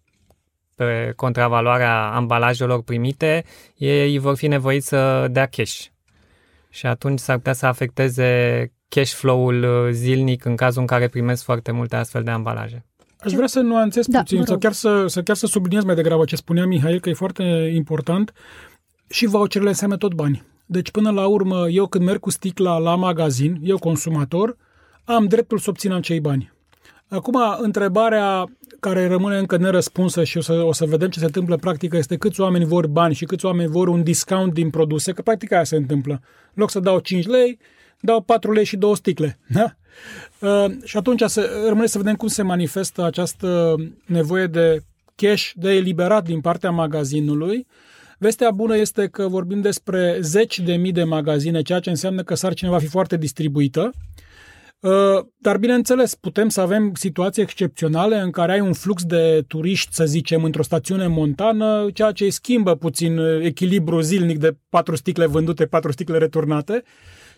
pe 0.85 1.13
contravaloarea 1.17 2.11
ambalajelor 2.15 2.83
primite, 2.83 3.45
ei 3.77 4.19
vor 4.19 4.37
fi 4.37 4.47
nevoiți 4.47 4.89
să 4.89 5.29
dea 5.31 5.47
cash. 5.47 5.85
Și 6.69 6.87
atunci 6.87 7.19
s-ar 7.19 7.37
putea 7.37 7.53
să 7.53 7.67
afecteze 7.67 8.73
cash 8.89 9.13
flow-ul 9.13 9.63
uh, 9.63 9.93
zilnic 9.93 10.45
în 10.45 10.57
cazul 10.57 10.81
în 10.81 10.87
care 10.87 11.09
primesc 11.09 11.45
foarte 11.45 11.73
multe 11.73 11.97
astfel 11.97 12.23
de 12.23 12.31
ambalaje. 12.31 12.85
Aș 13.19 13.33
vrea 13.33 13.47
să 13.47 13.61
nuanțez 13.61 14.07
Da, 14.07 14.19
puțin, 14.19 14.39
vă 14.39 14.45
sau 14.45 14.53
rog. 14.53 14.63
chiar 14.63 14.73
să, 14.73 15.07
să 15.07 15.23
chiar 15.23 15.37
să 15.37 15.47
subliniez 15.47 15.85
mai 15.85 15.95
degrabă 15.95 16.25
ce 16.25 16.37
spunea 16.37 16.67
Mihail, 16.67 17.01
că 17.01 17.09
e 17.09 17.13
foarte 17.13 17.43
important. 17.75 18.33
Și 19.09 19.27
voucherele 19.27 19.71
înseamnă 19.71 19.97
tot 19.97 20.15
bani. 20.15 20.43
Deci, 20.67 20.91
până 20.91 21.11
la 21.11 21.27
urmă, 21.27 21.69
eu 21.69 21.87
când 21.87 22.05
merg 22.05 22.21
cu 22.21 22.31
sticla 22.31 22.79
la 22.79 22.95
magazin, 22.95 23.61
eu 23.63 23.79
consumator, 23.79 24.57
am 25.05 25.27
dreptul 25.27 25.59
să 25.59 25.71
obțin 25.71 25.93
acei 25.93 26.21
bani. 26.21 26.53
Acum, 27.11 27.38
întrebarea 27.59 28.45
care 28.81 29.07
rămâne 29.07 29.38
încă 29.38 29.57
nerăspunsă 29.57 30.25
și 30.25 30.38
o 30.38 30.40
să, 30.40 30.52
o 30.52 30.73
să 30.73 30.85
vedem 30.85 31.09
ce 31.09 31.19
se 31.19 31.25
întâmplă 31.25 31.55
în 31.55 31.61
practică 31.61 31.97
este 31.97 32.17
câți 32.17 32.40
oameni 32.40 32.64
vor 32.64 32.87
bani 32.87 33.14
și 33.14 33.25
câți 33.25 33.45
oameni 33.45 33.71
vor 33.71 33.88
un 33.88 34.02
discount 34.02 34.52
din 34.52 34.71
produse, 34.71 35.12
că 35.12 35.23
practic 35.23 35.52
aia 35.52 35.64
se 35.64 35.76
întâmplă. 35.76 36.12
În 36.47 36.55
loc 36.55 36.71
să 36.71 36.81
dau 36.81 36.99
5 36.99 37.26
lei, 37.26 37.59
dau 38.00 38.21
4 38.21 38.52
lei 38.52 38.64
și 38.64 38.76
două 38.76 38.97
sticle. 38.97 39.38
Da? 39.49 39.75
Uh, 40.38 40.71
și 40.85 40.97
atunci 40.97 41.23
să, 41.26 41.64
rămâne 41.69 41.87
să 41.87 41.99
vedem 41.99 42.14
cum 42.14 42.29
se 42.29 42.43
manifestă 42.43 43.05
această 43.05 43.75
nevoie 44.07 44.47
de 44.47 44.83
cash, 45.14 45.50
de 45.55 45.71
eliberat 45.71 46.25
din 46.25 46.40
partea 46.40 46.71
magazinului. 46.71 47.67
Vestea 48.19 48.50
bună 48.50 48.76
este 48.76 49.07
că 49.07 49.29
vorbim 49.29 49.61
despre 49.61 50.19
zeci 50.21 50.61
de 50.61 50.75
mii 50.75 50.93
de 50.93 51.05
magazine, 51.05 51.62
ceea 51.62 51.81
ce 51.81 51.90
înseamnă 51.90 52.23
că 52.23 52.35
sarcina 52.35 52.71
va 52.71 52.79
fi 52.79 52.87
foarte 52.87 53.17
distribuită. 53.17 53.81
Uh, 53.81 54.29
Dar, 55.37 55.59
bineînțeles, 55.59 56.15
putem 56.15 56.49
să 56.49 56.61
avem 56.61 56.95
situații 56.95 57.43
excepționale 57.43 58.19
în 58.19 58.31
care 58.31 58.53
ai 58.53 58.61
un 58.61 58.73
flux 58.73 59.05
de 59.05 59.45
turiști, 59.49 59.95
să 59.95 60.05
zicem, 60.05 60.45
într-o 60.45 60.63
stațiune 60.63 61.07
montană, 61.07 61.91
ceea 61.95 62.13
ce 62.13 62.25
îi 62.25 62.31
schimbă 62.31 62.75
puțin 62.75 63.19
uh, 63.19 63.45
echilibru 63.45 64.01
zilnic 64.01 64.39
de 64.39 64.57
patru 64.69 64.97
sticle 64.97 65.27
vândute, 65.27 65.67
patru 65.67 65.93
sticle 65.93 66.19
returnate. 66.19 66.83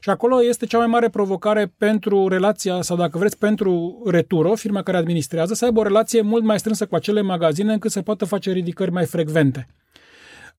Și 0.01 0.11
acolo 0.11 0.45
este 0.45 0.67
cea 0.67 0.79
mai 0.79 0.87
mare 0.87 1.09
provocare 1.09 1.75
pentru 1.79 2.29
relația, 2.29 2.83
sau 2.83 2.97
dacă 2.97 3.19
vreți, 3.19 3.39
pentru 3.39 4.03
Returo, 4.07 4.55
firma 4.55 4.83
care 4.83 4.97
administrează, 4.97 5.55
să 5.55 5.65
aibă 5.65 5.81
o 5.81 5.83
relație 5.83 6.21
mult 6.21 6.45
mai 6.45 6.59
strânsă 6.59 6.87
cu 6.87 6.95
acele 6.95 7.21
magazine 7.21 7.73
încât 7.73 7.91
să 7.91 8.03
poată 8.03 8.25
face 8.25 8.53
ridicări 8.53 8.91
mai 8.91 9.05
frecvente. 9.05 9.67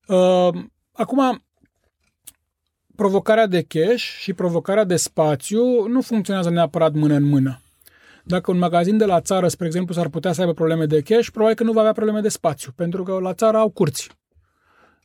Uh, 0.07 0.49
Acum, 0.93 1.43
provocarea 2.95 3.47
de 3.47 3.61
cash 3.67 4.03
și 4.19 4.33
provocarea 4.33 4.83
de 4.83 4.95
spațiu 4.95 5.87
nu 5.87 6.01
funcționează 6.01 6.49
neapărat 6.49 6.93
mână 6.93 7.13
în 7.13 7.23
mână. 7.23 7.61
Dacă 8.23 8.51
un 8.51 8.57
magazin 8.57 8.97
de 8.97 9.05
la 9.05 9.21
țară, 9.21 9.47
spre 9.47 9.65
exemplu, 9.65 9.93
s-ar 9.93 10.09
putea 10.09 10.31
să 10.31 10.41
aibă 10.41 10.53
probleme 10.53 10.85
de 10.85 11.01
cash, 11.01 11.29
probabil 11.29 11.55
că 11.55 11.63
nu 11.63 11.71
va 11.71 11.79
avea 11.79 11.91
probleme 11.91 12.19
de 12.19 12.29
spațiu, 12.29 12.71
pentru 12.75 13.03
că 13.03 13.19
la 13.21 13.33
țară 13.33 13.57
au 13.57 13.69
curți. 13.69 14.09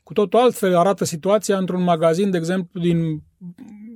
Cu 0.02 0.12
totul 0.12 0.38
altfel 0.38 0.76
arată 0.76 1.04
situația 1.04 1.56
într-un 1.56 1.82
magazin, 1.82 2.30
de 2.30 2.36
exemplu, 2.36 2.80
din 2.80 3.22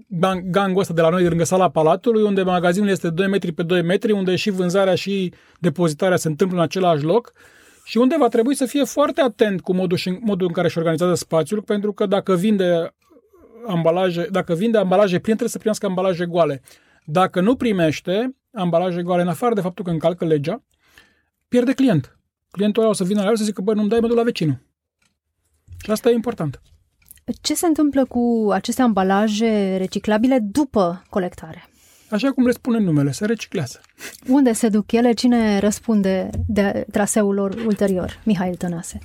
gang- 0.07 0.51
gangul 0.51 0.81
ăsta 0.81 0.95
de 0.95 1.01
la 1.01 1.09
noi, 1.09 1.23
de 1.23 1.29
lângă 1.29 1.45
sala 1.45 1.71
Palatului, 1.71 2.23
unde 2.23 2.43
magazinul 2.43 2.89
este 2.89 3.11
2 3.11 3.29
metri 3.29 3.53
pe 3.53 3.63
2 3.63 3.83
metri, 3.83 4.13
unde 4.13 4.37
și 4.37 4.51
vânzarea 4.51 4.95
și 4.95 5.33
depozitarea 5.59 6.17
se 6.17 6.29
întâmplă 6.29 6.57
în 6.57 6.63
același 6.63 7.05
loc 7.05 7.33
și 7.85 7.99
unde 7.99 8.17
va 8.19 8.29
trebui 8.29 8.55
să 8.55 8.65
fie 8.65 8.85
foarte 8.85 9.21
atent 9.21 9.61
cu 9.61 9.75
modul, 9.75 9.97
și, 9.97 10.19
modul 10.21 10.47
în 10.47 10.53
care 10.53 10.67
își 10.67 10.79
organizează 10.79 11.15
spațiul, 11.15 11.63
pentru 11.63 11.93
că 11.93 12.07
dacă 12.07 12.35
vinde 12.35 12.95
ambalaje, 13.67 14.27
dacă 14.31 14.55
vinde 14.55 14.79
ambalaje 14.79 15.19
pline, 15.19 15.37
trebuie 15.37 15.49
să 15.49 15.59
primească 15.59 15.87
ambalaje 15.87 16.27
goale. 16.27 16.63
Dacă 17.05 17.41
nu 17.41 17.57
primește 17.57 18.37
ambalaje 18.53 19.03
goale, 19.03 19.23
în 19.23 19.29
afară 19.29 19.55
de 19.55 19.61
faptul 19.61 19.85
că 19.85 19.91
încalcă 19.91 20.25
legea, 20.25 20.63
pierde 21.49 21.73
client. 21.73 22.19
Clientul 22.51 22.83
ăla 22.83 22.91
o 22.91 22.95
să 22.95 23.05
vină 23.05 23.23
la 23.23 23.29
el 23.29 23.37
să 23.37 23.45
zică, 23.45 23.63
bă, 23.63 23.75
nu-mi 23.75 23.89
dai, 23.89 24.01
mă 24.01 24.07
duc 24.07 24.17
la 24.17 24.23
vecinul. 24.23 24.59
Și 25.85 25.91
asta 25.91 26.11
e 26.11 26.13
important. 26.13 26.61
Ce 27.41 27.55
se 27.55 27.67
întâmplă 27.67 28.05
cu 28.05 28.49
aceste 28.53 28.83
ambalaje 28.83 29.77
reciclabile 29.77 30.39
după 30.39 31.03
colectare? 31.11 31.65
Așa 32.11 32.33
cum 32.33 32.47
le 32.47 32.53
spune 32.53 32.79
numele, 32.79 33.11
se 33.11 33.27
reciclează. 33.27 33.81
Unde 34.29 34.53
se 34.53 34.69
duc 34.69 34.93
ele? 34.93 35.13
Cine 35.13 35.59
răspunde 35.59 36.31
de 36.47 36.87
traseul 36.91 37.35
lor 37.35 37.55
ulterior? 37.67 38.21
Mihail 38.25 38.55
Tănase. 38.55 38.99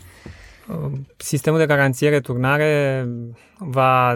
Sistemul 1.18 1.60
de 1.60 1.66
garanție-returnare 1.66 3.06
va 3.58 4.16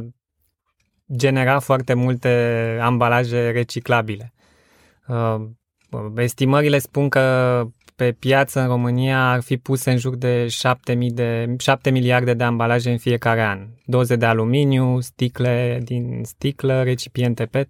genera 1.15 1.60
foarte 1.60 1.94
multe 1.94 2.77
ambalaje 2.82 3.50
reciclabile. 3.51 4.34
Uh, 5.08 5.41
Estimările 6.15 6.77
spun 6.77 7.10
că 7.10 7.65
pe 7.96 8.12
piață 8.12 8.60
în 8.60 8.68
România 8.68 9.32
ar 9.32 9.41
fi 9.41 9.58
puse 9.58 9.91
în 9.91 9.98
jur 9.98 10.15
de 10.15 10.48
7, 10.48 10.94
de 10.96 11.56
7 11.58 11.89
miliarde 11.89 12.34
de 12.34 12.44
ambalaje 12.44 12.91
în 12.91 12.98
fiecare 12.98 13.41
an. 13.41 13.68
Doze 13.86 14.15
de 14.15 14.25
aluminiu, 14.25 15.00
sticle 15.00 15.80
din 15.84 16.22
sticlă, 16.24 16.84
recipiente 16.84 17.46
PET. 17.46 17.68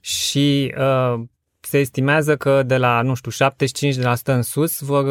Și 0.00 0.74
uh, 0.78 1.22
se 1.66 1.78
estimează 1.78 2.36
că 2.36 2.62
de 2.62 2.76
la, 2.76 3.02
nu 3.02 3.14
știu, 3.14 3.30
75% 3.30 4.22
în 4.24 4.42
sus 4.42 4.80
vor, 4.80 5.04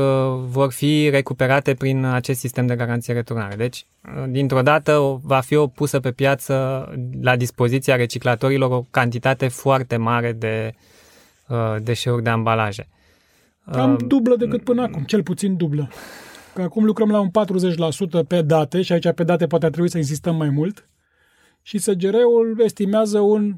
vor 0.45 0.71
fi 0.71 1.09
recuperate 1.09 1.73
prin 1.73 2.05
acest 2.05 2.39
sistem 2.39 2.65
de 2.65 2.75
garanție 2.75 3.13
returnare. 3.13 3.55
Deci, 3.55 3.85
dintr-o 4.29 4.61
dată, 4.61 5.19
va 5.23 5.39
fi 5.39 5.55
o 5.55 5.67
pusă 5.67 5.99
pe 5.99 6.11
piață 6.11 6.85
la 7.21 7.35
dispoziția 7.35 7.95
reciclatorilor 7.95 8.71
o 8.71 8.85
cantitate 8.91 9.47
foarte 9.47 9.97
mare 9.97 10.31
de 10.31 10.73
uh, 11.47 11.75
deșeuri 11.81 12.23
de 12.23 12.29
ambalaje. 12.29 12.87
Cam 13.71 13.91
uh, 13.91 13.99
dublă 14.07 14.35
decât 14.35 14.63
până 14.63 14.81
acum, 14.81 15.03
cel 15.03 15.23
puțin 15.23 15.55
dublă. 15.55 15.89
Că 16.53 16.61
acum 16.61 16.85
lucrăm 16.85 17.09
la 17.09 17.19
un 17.19 17.29
40% 18.23 18.27
pe 18.27 18.41
date 18.41 18.81
și 18.81 18.91
aici 18.91 19.11
pe 19.11 19.23
date 19.23 19.47
poate 19.47 19.65
ar 19.65 19.71
trebui 19.71 19.89
să 19.89 19.97
insistăm 19.97 20.35
mai 20.35 20.49
mult 20.49 20.89
și 21.67 21.77
SGR-ul 21.77 22.61
estimează 22.63 23.19
un 23.19 23.53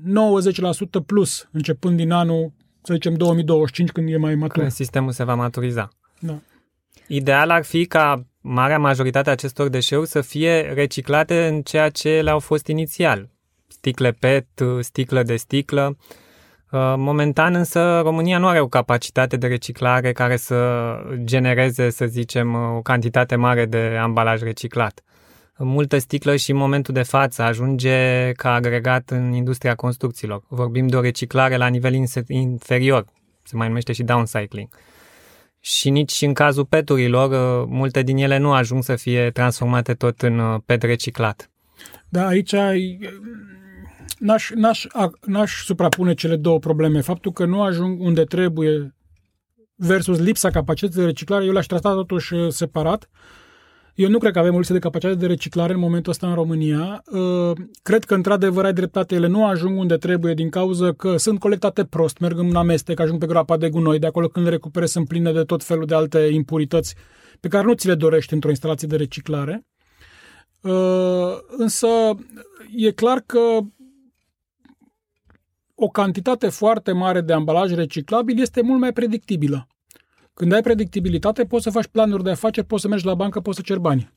90% 1.02 1.06
plus, 1.06 1.48
începând 1.52 1.98
din 1.98 2.12
anul, 2.12 2.52
să 2.88 2.94
zicem, 2.94 3.14
2025, 3.14 3.92
când 3.92 4.10
e 4.10 4.18
mai 4.18 4.36
matur. 4.36 4.60
Când 4.60 4.72
sistemul 4.72 5.12
se 5.12 5.24
va 5.24 5.36
maturiza. 5.36 5.90
Da. 6.20 6.40
Ideal 7.08 7.50
ar 7.50 7.64
fi 7.64 7.86
ca 7.86 8.26
marea 8.42 8.80
majoritate 8.80 9.30
a 9.30 9.32
acestor 9.32 9.68
deșeuri 9.68 10.08
să 10.08 10.22
fie 10.22 10.62
reciclate 10.62 11.48
în 11.48 11.62
ceea 11.62 11.90
ce 11.90 12.22
le-au 12.22 12.40
fost 12.40 12.68
inițial. 12.68 13.30
Sticle 13.68 14.12
PET, 14.12 14.48
sticlă 14.80 15.24
de 15.24 15.36
sticlă. 15.36 15.98
Uh, 16.72 16.94
momentan 16.98 17.56
însă 17.56 18.00
România 18.00 18.38
nu 18.38 18.48
are 18.48 18.60
o 18.60 18.68
capacitate 18.68 19.38
de 19.38 19.48
reciclare 19.48 20.12
care 20.12 20.36
să 20.38 20.86
genereze, 21.24 21.90
să 21.90 22.06
zicem, 22.06 22.56
o 22.56 22.82
cantitate 22.82 23.36
mare 23.36 23.66
de 23.66 23.98
ambalaj 24.02 24.42
reciclat 24.42 25.02
multă 25.58 25.98
sticlă 25.98 26.36
și 26.36 26.52
în 26.52 26.58
momentul 26.58 26.94
de 26.94 27.04
față 27.04 27.42
ajunge 27.42 28.32
ca 28.32 28.54
agregat 28.54 29.10
în 29.10 29.34
industria 29.34 29.76
construcțiilor. 29.76 30.44
Vorbim 30.48 30.88
de 30.88 30.96
o 30.96 31.02
reciclare 31.02 31.58
la 31.58 31.68
nivel 31.68 31.94
inferior, 32.28 33.06
se 33.44 33.56
mai 33.56 33.68
numește 33.68 33.94
și 33.94 34.04
downcycling. 34.04 34.68
Și 35.60 35.90
nici 35.90 36.22
în 36.22 36.34
cazul 36.34 36.66
peturilor, 36.66 37.62
uh, 37.62 37.68
multe 37.70 38.02
din 38.02 38.18
ele 38.18 38.38
nu 38.38 38.54
ajung 38.54 38.84
să 38.84 38.96
fie 38.96 39.32
transformate 39.32 39.94
tot 39.94 40.22
în 40.22 40.40
uh, 40.40 40.60
pet 40.66 40.82
reciclat. 40.82 41.50
Da, 42.10 42.26
aici 42.26 42.56
n-aș, 44.20 44.50
n-aș, 44.56 44.86
n-aș 45.26 45.64
suprapune 45.64 46.14
cele 46.14 46.36
două 46.36 46.60
probleme. 46.60 47.02
Faptul 47.02 47.32
că 47.32 47.46
nu 47.46 47.62
ajung 47.62 48.02
unde 48.02 48.24
trebuie 48.24 48.96
versus 49.76 50.20
lipsa 50.20 50.50
capacității 50.50 51.00
de 51.00 51.06
reciclare, 51.06 51.46
eu 51.46 51.52
le-aș 51.52 51.66
trata 51.66 51.94
totuși 51.94 52.34
uh, 52.34 52.52
separat. 52.52 53.10
Eu 53.98 54.10
nu 54.10 54.18
cred 54.18 54.34
că 54.34 54.40
avem 54.40 54.54
o 54.54 54.58
lipsă 54.58 54.74
de 54.74 54.80
capacitate 54.80 55.18
de 55.20 55.26
reciclare 55.26 55.74
în 55.74 55.80
momentul 55.80 56.12
ăsta 56.12 56.28
în 56.28 56.34
România. 56.34 57.04
Uh, 57.06 57.52
cred 57.82 58.04
că, 58.04 58.14
într-adevăr, 58.16 58.66
ai 58.66 58.74
dreptate, 58.74 59.16
ele 59.16 59.28
nu 59.28 59.46
ajung 59.46 59.80
unde 59.80 59.98
trebuie 59.98 60.34
din 60.34 60.50
cauza 60.50 60.94
că 60.94 61.18
sunt 61.18 61.40
colectate 61.40 61.86
prost, 61.86 62.18
merg 62.18 62.38
în 62.38 62.56
amestec, 62.56 63.00
ajung 63.00 63.20
pe 63.20 63.26
groapa 63.26 63.58
de 63.58 63.70
gunoi, 63.70 64.00
de 64.00 64.06
acolo 64.06 64.28
când 64.28 64.46
le 64.46 64.52
recuperezi 64.52 64.92
sunt 64.92 65.08
pline 65.08 65.32
de 65.32 65.44
tot 65.44 65.64
felul 65.64 65.86
de 65.86 65.96
alte 65.96 66.20
impurități 66.20 66.96
pe 67.40 67.48
care 67.48 67.66
nu 67.66 67.74
ți 67.74 67.88
le 67.88 67.96
dorești 67.96 68.34
într-o 68.34 68.50
instalație 68.50 68.88
de 68.88 68.96
reciclare. 68.96 69.66
Uh, 70.62 71.38
însă 71.48 71.88
e 72.76 72.92
clar 72.92 73.24
că 73.26 73.60
o 75.76 75.88
cantitate 75.88 76.50
foarte 76.50 76.92
mare 76.92 77.22
de 77.22 77.34
ambalaj 77.34 77.74
reciclabil 77.74 78.42
este 78.42 78.62
mult 78.62 78.80
mai 78.80 78.94
predictibilă. 78.94 79.68
Când 80.38 80.52
ai 80.52 80.62
predictibilitate, 80.62 81.46
poți 81.46 81.64
să 81.64 81.70
faci 81.70 81.88
planuri 81.88 82.24
de 82.24 82.30
afaceri, 82.30 82.66
poți 82.66 82.82
să 82.82 82.88
mergi 82.88 83.06
la 83.06 83.14
bancă, 83.14 83.40
poți 83.40 83.58
să 83.58 83.64
ceri 83.66 83.80
bani. 83.80 84.14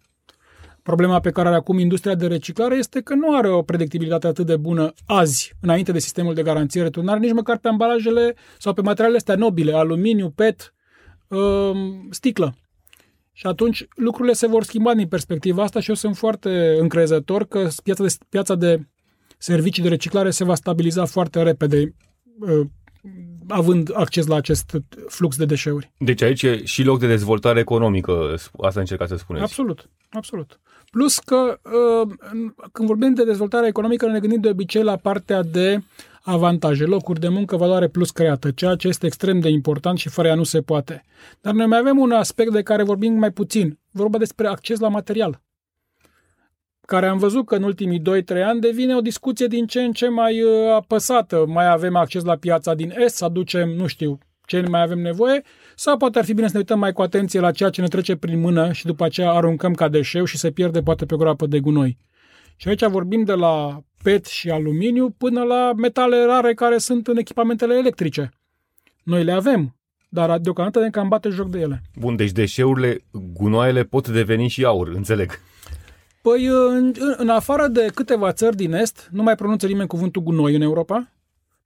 Problema 0.83 1.21
pe 1.21 1.31
care 1.31 1.49
are 1.49 1.57
acum 1.57 1.79
industria 1.79 2.15
de 2.15 2.27
reciclare 2.27 2.77
este 2.77 3.01
că 3.01 3.15
nu 3.15 3.37
are 3.37 3.49
o 3.49 3.63
predictibilitate 3.63 4.27
atât 4.27 4.47
de 4.47 4.57
bună 4.57 4.93
azi, 5.07 5.53
înainte 5.61 5.93
de 5.93 5.99
sistemul 5.99 6.35
de 6.35 6.43
garanție 6.43 6.83
returnare, 6.83 7.19
nici 7.19 7.33
măcar 7.33 7.59
pe 7.59 7.69
ambalajele 7.69 8.35
sau 8.59 8.73
pe 8.73 8.81
materialele 8.81 9.17
astea 9.17 9.35
nobile, 9.35 9.73
aluminiu, 9.73 10.31
PET, 10.31 10.75
um, 11.29 12.09
sticlă. 12.11 12.55
Și 13.33 13.47
atunci 13.47 13.87
lucrurile 13.95 14.35
se 14.35 14.47
vor 14.47 14.65
schimba 14.65 14.95
din 14.95 15.09
perspectiva 15.09 15.63
asta 15.63 15.81
și 15.81 15.89
eu 15.89 15.95
sunt 15.95 16.17
foarte 16.17 16.77
încrezător 16.81 17.47
că 17.47 17.69
piața 17.83 18.03
de, 18.03 18.15
piața 18.29 18.55
de 18.55 18.87
servicii 19.39 19.83
de 19.83 19.89
reciclare 19.89 20.31
se 20.31 20.45
va 20.45 20.55
stabiliza 20.55 21.05
foarte 21.05 21.43
repede 21.43 21.95
uh, 22.41 22.67
având 23.51 23.91
acces 23.95 24.27
la 24.27 24.37
acest 24.37 24.77
flux 25.09 25.37
de 25.37 25.45
deșeuri. 25.45 25.93
Deci 25.99 26.23
aici 26.23 26.43
e 26.43 26.65
și 26.65 26.83
loc 26.83 26.99
de 26.99 27.07
dezvoltare 27.07 27.61
economică, 27.61 28.35
asta 28.61 28.81
încercați 28.81 29.11
să 29.11 29.17
spuneți. 29.17 29.45
Absolut, 29.45 29.89
absolut. 30.11 30.61
Plus 30.91 31.19
că 31.19 31.59
uh, 31.63 32.09
când 32.73 32.89
vorbim 32.89 33.15
de 33.15 33.25
dezvoltare 33.25 33.67
economică 33.67 34.07
ne 34.07 34.19
gândim 34.19 34.41
de 34.41 34.49
obicei 34.49 34.83
la 34.83 34.97
partea 34.97 35.43
de 35.43 35.81
avantaje, 36.23 36.85
locuri 36.85 37.21
de 37.21 37.29
muncă, 37.29 37.57
valoare 37.57 37.89
plus 37.89 38.11
creată, 38.11 38.51
ceea 38.51 38.75
ce 38.75 38.89
este 38.89 39.07
extrem 39.07 39.41
de 39.41 39.49
important 39.49 39.99
și 39.99 40.09
fără 40.09 40.29
ea 40.29 40.35
nu 40.35 40.43
se 40.43 40.61
poate. 40.61 41.05
Dar 41.41 41.55
noi 41.55 41.67
mai 41.67 41.79
avem 41.79 41.99
un 41.99 42.11
aspect 42.11 42.53
de 42.53 42.63
care 42.63 42.83
vorbim 42.83 43.13
mai 43.13 43.31
puțin, 43.31 43.79
vorba 43.91 44.19
despre 44.19 44.47
acces 44.47 44.79
la 44.79 44.89
material 44.89 45.41
care 46.91 47.07
am 47.07 47.19
văzut 47.19 47.47
că 47.47 47.55
în 47.55 47.63
ultimii 47.63 48.01
2-3 48.01 48.03
ani 48.45 48.61
devine 48.61 48.97
o 48.97 49.01
discuție 49.01 49.47
din 49.47 49.67
ce 49.67 49.81
în 49.81 49.93
ce 49.93 50.09
mai 50.09 50.43
uh, 50.43 50.51
apăsată. 50.75 51.45
Mai 51.47 51.71
avem 51.71 51.97
acces 51.97 52.25
la 52.25 52.37
piața 52.37 52.75
din 52.75 52.95
Est, 52.97 53.17
să 53.17 53.25
aducem, 53.25 53.69
nu 53.69 53.87
știu, 53.87 54.19
ce 54.47 54.61
mai 54.61 54.83
avem 54.83 54.99
nevoie, 54.99 55.43
sau 55.75 55.97
poate 55.97 56.19
ar 56.19 56.25
fi 56.25 56.35
bine 56.35 56.47
să 56.47 56.53
ne 56.53 56.59
uităm 56.59 56.79
mai 56.79 56.93
cu 56.93 57.03
atenție 57.03 57.41
la 57.41 57.51
ceea 57.51 57.71
ce 57.71 57.81
ne 57.81 57.89
trece 57.89 58.17
prin 58.17 58.41
mână 58.41 58.73
și 58.73 58.87
după 58.87 59.05
aceea 59.05 59.31
aruncăm 59.31 59.75
ca 59.75 59.89
deșeu 59.89 60.25
și 60.25 60.37
se 60.37 60.51
pierde 60.51 60.83
poate 60.83 61.07
pe 61.07 61.15
o 61.15 61.17
groapă 61.17 61.47
de 61.47 61.61
gunoi. 61.61 61.97
Și 62.57 62.69
aici 62.69 62.85
vorbim 62.85 63.25
de 63.25 63.33
la 63.33 63.83
PET 64.03 64.27
și 64.27 64.51
aluminiu 64.51 65.11
până 65.19 65.43
la 65.43 65.73
metale 65.77 66.25
rare 66.25 66.55
care 66.55 66.79
sunt 66.79 67.07
în 67.07 67.17
echipamentele 67.17 67.75
electrice. 67.75 68.31
Noi 69.03 69.25
le 69.25 69.33
avem, 69.33 69.77
dar 70.09 70.39
deocamdată 70.39 70.81
ne 70.81 70.91
cam 70.91 71.09
bate 71.09 71.29
joc 71.29 71.49
de 71.49 71.59
ele. 71.59 71.83
Bun, 71.95 72.17
deci 72.17 72.31
deșeurile, 72.31 72.97
gunoaiele 73.33 73.83
pot 73.85 74.09
deveni 74.09 74.49
și 74.49 74.65
aur, 74.65 74.89
înțeleg. 74.89 75.41
Păi, 76.23 76.47
în, 76.47 76.95
în 77.17 77.29
afară 77.29 77.67
de 77.69 77.91
câteva 77.95 78.33
țări 78.33 78.57
din 78.57 78.73
Est, 78.73 79.09
nu 79.13 79.23
mai 79.23 79.35
pronunță 79.35 79.67
nimeni 79.67 79.89
cuvântul 79.89 80.23
gunoi 80.23 80.55
în 80.55 80.61
Europa, 80.61 81.13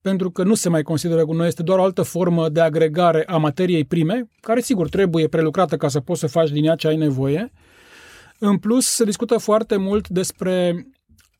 pentru 0.01 0.31
că 0.31 0.43
nu 0.43 0.55
se 0.55 0.69
mai 0.69 0.83
consideră 0.83 1.25
gunoi, 1.25 1.47
este 1.47 1.63
doar 1.63 1.79
o 1.79 1.83
altă 1.83 2.03
formă 2.03 2.49
de 2.49 2.61
agregare 2.61 3.25
a 3.27 3.37
materiei 3.37 3.85
prime, 3.85 4.29
care 4.41 4.61
sigur 4.61 4.89
trebuie 4.89 5.29
prelucrată 5.29 5.77
ca 5.77 5.89
să 5.89 6.01
poți 6.01 6.21
să 6.21 6.27
faci 6.27 6.51
din 6.51 6.65
ea 6.65 6.75
ce 6.75 6.89
ai 6.89 6.97
nevoie. 6.97 7.53
În 8.39 8.59
plus, 8.59 8.87
se 8.87 9.05
discută 9.05 9.39
foarte 9.39 9.77
mult 9.77 10.09
despre 10.09 10.87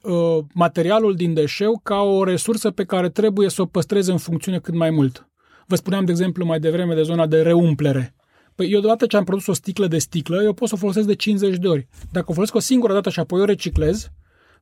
uh, 0.03 0.39
materialul 0.55 1.15
din 1.15 1.35
deșeu 1.35 1.81
ca 1.83 2.01
o 2.01 2.25
resursă 2.25 2.71
pe 2.71 2.85
care 2.85 3.09
trebuie 3.09 3.49
să 3.49 3.63
o 3.63 3.67
păstreze 3.67 4.13
în 4.13 4.19
funcțiune 4.19 4.59
cât 4.59 4.75
mai 4.75 4.91
mult. 4.91 5.29
Vă 5.67 5.77
spuneam, 5.77 6.05
de 6.05 6.11
exemplu, 6.11 6.45
mai 6.45 6.61
devreme 6.61 6.95
de 6.95 7.03
zona 7.03 7.27
de 7.27 7.43
reumplere. 7.43 8.15
Păi 8.55 8.71
eu 8.71 8.79
odată 8.79 9.07
ce 9.07 9.17
am 9.17 9.25
produs 9.25 9.47
o 9.47 9.53
sticlă 9.53 9.87
de 9.87 9.99
sticlă, 9.99 10.43
eu 10.43 10.53
pot 10.53 10.69
să 10.69 10.75
o 10.75 10.79
folosesc 10.79 11.07
de 11.07 11.15
50 11.15 11.57
de 11.57 11.69
ori. 11.69 11.87
Dacă 12.13 12.27
o 12.29 12.33
folosesc 12.33 12.57
o 12.57 12.61
singură 12.61 12.93
dată 12.93 13.11
și 13.11 13.21
apoi 13.21 13.41
o 13.41 13.45
reciclez, 13.45 14.11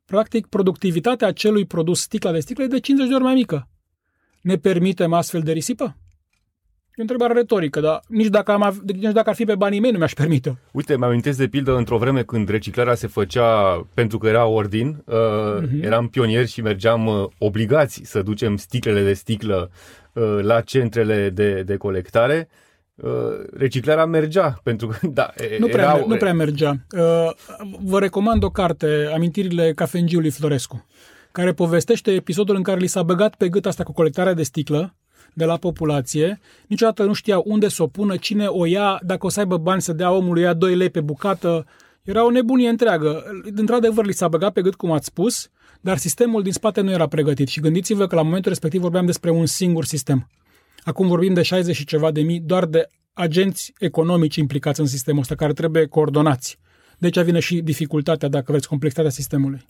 practic 0.04 0.46
productivitatea 0.46 1.28
acelui 1.28 1.66
produs 1.66 2.00
sticla 2.00 2.32
de 2.32 2.40
sticlă 2.40 2.64
e 2.64 2.66
de 2.66 2.80
50 2.80 3.08
de 3.08 3.14
ori 3.14 3.24
mai 3.24 3.34
mică. 3.34 3.68
Ne 4.42 4.56
permitem 4.56 5.12
astfel 5.12 5.40
de 5.40 5.52
risipă? 5.52 5.96
E 6.94 6.98
o 6.98 7.00
întrebare 7.00 7.32
retorică, 7.32 7.80
dar 7.80 8.00
nici 8.08 8.26
dacă, 8.26 8.52
am, 8.52 8.82
nici 8.86 9.12
dacă 9.12 9.28
ar 9.28 9.34
fi 9.34 9.44
pe 9.44 9.54
banii 9.54 9.80
mei 9.80 9.90
nu 9.90 9.98
mi-aș 9.98 10.12
permite. 10.12 10.58
Uite, 10.72 10.96
mi 10.96 11.04
amintesc 11.04 11.38
de 11.38 11.48
pildă 11.48 11.76
într-o 11.76 11.98
vreme 11.98 12.22
când 12.22 12.48
reciclarea 12.48 12.94
se 12.94 13.06
făcea 13.06 13.86
pentru 13.94 14.18
că 14.18 14.26
era 14.26 14.46
ordin, 14.46 15.02
uh, 15.06 15.14
uh-huh. 15.14 15.82
eram 15.84 16.08
pionieri 16.08 16.48
și 16.48 16.60
mergeam 16.60 17.06
uh, 17.06 17.28
obligați 17.38 18.00
să 18.04 18.22
ducem 18.22 18.56
sticlele 18.56 19.02
de 19.02 19.12
sticlă 19.12 19.70
uh, 20.12 20.38
la 20.40 20.60
centrele 20.60 21.30
de, 21.30 21.62
de 21.62 21.76
colectare 21.76 22.48
Uh, 22.48 22.71
reciclarea 23.52 24.06
mergea, 24.06 24.60
pentru 24.62 24.86
că, 24.86 25.06
da, 25.06 25.32
nu 25.58 25.66
prea, 25.66 25.84
erau... 25.84 26.08
nu 26.08 26.16
prea 26.16 26.34
mergea. 26.34 26.76
Uh, 26.90 27.30
vă 27.82 27.98
recomand 27.98 28.42
o 28.42 28.50
carte, 28.50 29.10
Amintirile 29.14 29.72
cafengiului 29.72 30.30
Florescu, 30.30 30.86
care 31.32 31.52
povestește 31.52 32.10
episodul 32.10 32.56
în 32.56 32.62
care 32.62 32.80
li 32.80 32.86
s-a 32.86 33.02
băgat 33.02 33.34
pe 33.34 33.48
gât 33.48 33.66
asta 33.66 33.82
cu 33.82 33.92
colectarea 33.92 34.34
de 34.34 34.42
sticlă 34.42 34.94
de 35.34 35.44
la 35.44 35.56
populație, 35.56 36.40
niciodată 36.66 37.04
nu 37.04 37.12
știa 37.12 37.42
unde 37.44 37.68
să 37.68 37.82
o 37.82 37.86
pună, 37.86 38.16
cine 38.16 38.46
o 38.46 38.64
ia, 38.64 38.98
dacă 39.02 39.26
o 39.26 39.28
să 39.28 39.40
aibă 39.40 39.56
bani 39.56 39.82
să 39.82 39.92
dea 39.92 40.12
omului 40.12 40.42
ia 40.42 40.52
2 40.52 40.76
lei 40.76 40.90
pe 40.90 41.00
bucată. 41.00 41.66
Era 42.02 42.24
o 42.24 42.30
nebunie 42.30 42.68
întreagă. 42.68 43.24
Într-adevăr, 43.54 44.04
li 44.04 44.12
s-a 44.12 44.28
băgat 44.28 44.52
pe 44.52 44.62
gât, 44.62 44.74
cum 44.74 44.92
ați 44.92 45.06
spus, 45.06 45.50
dar 45.80 45.96
sistemul 45.96 46.42
din 46.42 46.52
spate 46.52 46.80
nu 46.80 46.90
era 46.90 47.06
pregătit. 47.06 47.48
Și 47.48 47.60
gândiți-vă 47.60 48.06
că 48.06 48.14
la 48.14 48.22
momentul 48.22 48.50
respectiv 48.50 48.80
vorbeam 48.80 49.06
despre 49.06 49.30
un 49.30 49.46
singur 49.46 49.84
sistem. 49.84 50.28
Acum 50.84 51.08
vorbim 51.08 51.34
de 51.34 51.42
60 51.42 51.76
și 51.76 51.84
ceva 51.84 52.10
de 52.10 52.20
mii 52.20 52.40
doar 52.40 52.64
de 52.64 52.88
agenți 53.12 53.72
economici 53.78 54.36
implicați 54.36 54.80
în 54.80 54.86
sistemul 54.86 55.20
ăsta, 55.20 55.34
care 55.34 55.52
trebuie 55.52 55.86
coordonați. 55.86 56.58
Deci 56.98 57.20
vine 57.20 57.40
și 57.40 57.60
dificultatea, 57.60 58.28
dacă 58.28 58.50
vreți, 58.50 58.68
complexitatea 58.68 59.10
sistemului. 59.10 59.64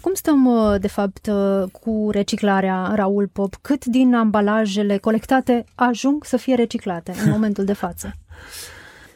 Cum 0.00 0.14
stăm, 0.14 0.46
uh, 0.46 0.80
de 0.80 0.88
fapt, 0.88 1.26
uh, 1.26 1.70
cu 1.72 2.08
reciclarea, 2.10 2.92
Raul 2.94 3.28
Pop? 3.28 3.54
Cât 3.60 3.84
din 3.84 4.14
ambalajele 4.14 4.98
colectate 4.98 5.64
ajung 5.74 6.24
să 6.24 6.36
fie 6.36 6.54
reciclate 6.54 7.14
în 7.24 7.30
momentul 7.30 7.64
de 7.64 7.72
față? 7.72 8.12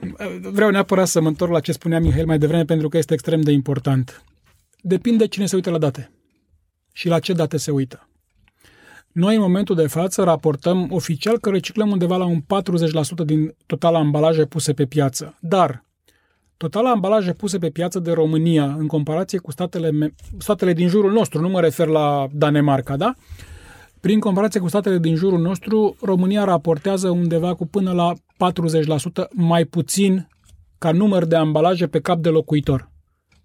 Vreau 0.52 0.70
neapărat 0.70 1.06
să 1.08 1.20
mă 1.20 1.28
întorc 1.28 1.52
la 1.52 1.60
ce 1.60 1.72
spunea 1.72 2.00
Mihail 2.00 2.26
mai 2.26 2.38
devreme, 2.38 2.64
pentru 2.64 2.88
că 2.88 2.96
este 2.96 3.12
extrem 3.12 3.40
de 3.40 3.50
important. 3.50 4.22
Depinde 4.80 5.26
cine 5.26 5.46
se 5.46 5.54
uită 5.54 5.70
la 5.70 5.78
date 5.78 6.10
și 6.92 7.08
la 7.08 7.18
ce 7.18 7.32
date 7.32 7.56
se 7.56 7.70
uită. 7.70 8.09
Noi, 9.12 9.34
în 9.34 9.40
momentul 9.40 9.74
de 9.74 9.86
față, 9.86 10.22
raportăm 10.22 10.88
oficial 10.90 11.38
că 11.38 11.50
reciclăm 11.50 11.90
undeva 11.90 12.16
la 12.16 12.24
un 12.24 12.40
40% 12.40 13.24
din 13.24 13.54
total 13.66 13.94
ambalaje 13.94 14.44
puse 14.44 14.72
pe 14.72 14.86
piață. 14.86 15.36
Dar 15.40 15.84
total 16.56 16.86
ambalaje 16.86 17.32
puse 17.32 17.58
pe 17.58 17.70
piață 17.70 17.98
de 17.98 18.12
România, 18.12 18.64
în 18.64 18.86
comparație 18.86 19.38
cu 19.38 19.50
statele, 19.50 20.14
statele 20.38 20.72
din 20.72 20.88
jurul 20.88 21.12
nostru, 21.12 21.40
nu 21.40 21.48
mă 21.48 21.60
refer 21.60 21.86
la 21.86 22.26
Danemarca, 22.32 22.96
da? 22.96 23.14
Prin 24.00 24.20
comparație 24.20 24.60
cu 24.60 24.68
statele 24.68 24.98
din 24.98 25.14
jurul 25.14 25.40
nostru, 25.40 25.96
România 26.00 26.44
raportează 26.44 27.08
undeva 27.08 27.54
cu 27.54 27.66
până 27.66 27.92
la 27.92 28.12
40% 28.12 28.16
mai 29.30 29.64
puțin 29.64 30.28
ca 30.78 30.92
număr 30.92 31.24
de 31.24 31.36
ambalaje 31.36 31.86
pe 31.86 32.00
cap 32.00 32.18
de 32.18 32.28
locuitor, 32.28 32.90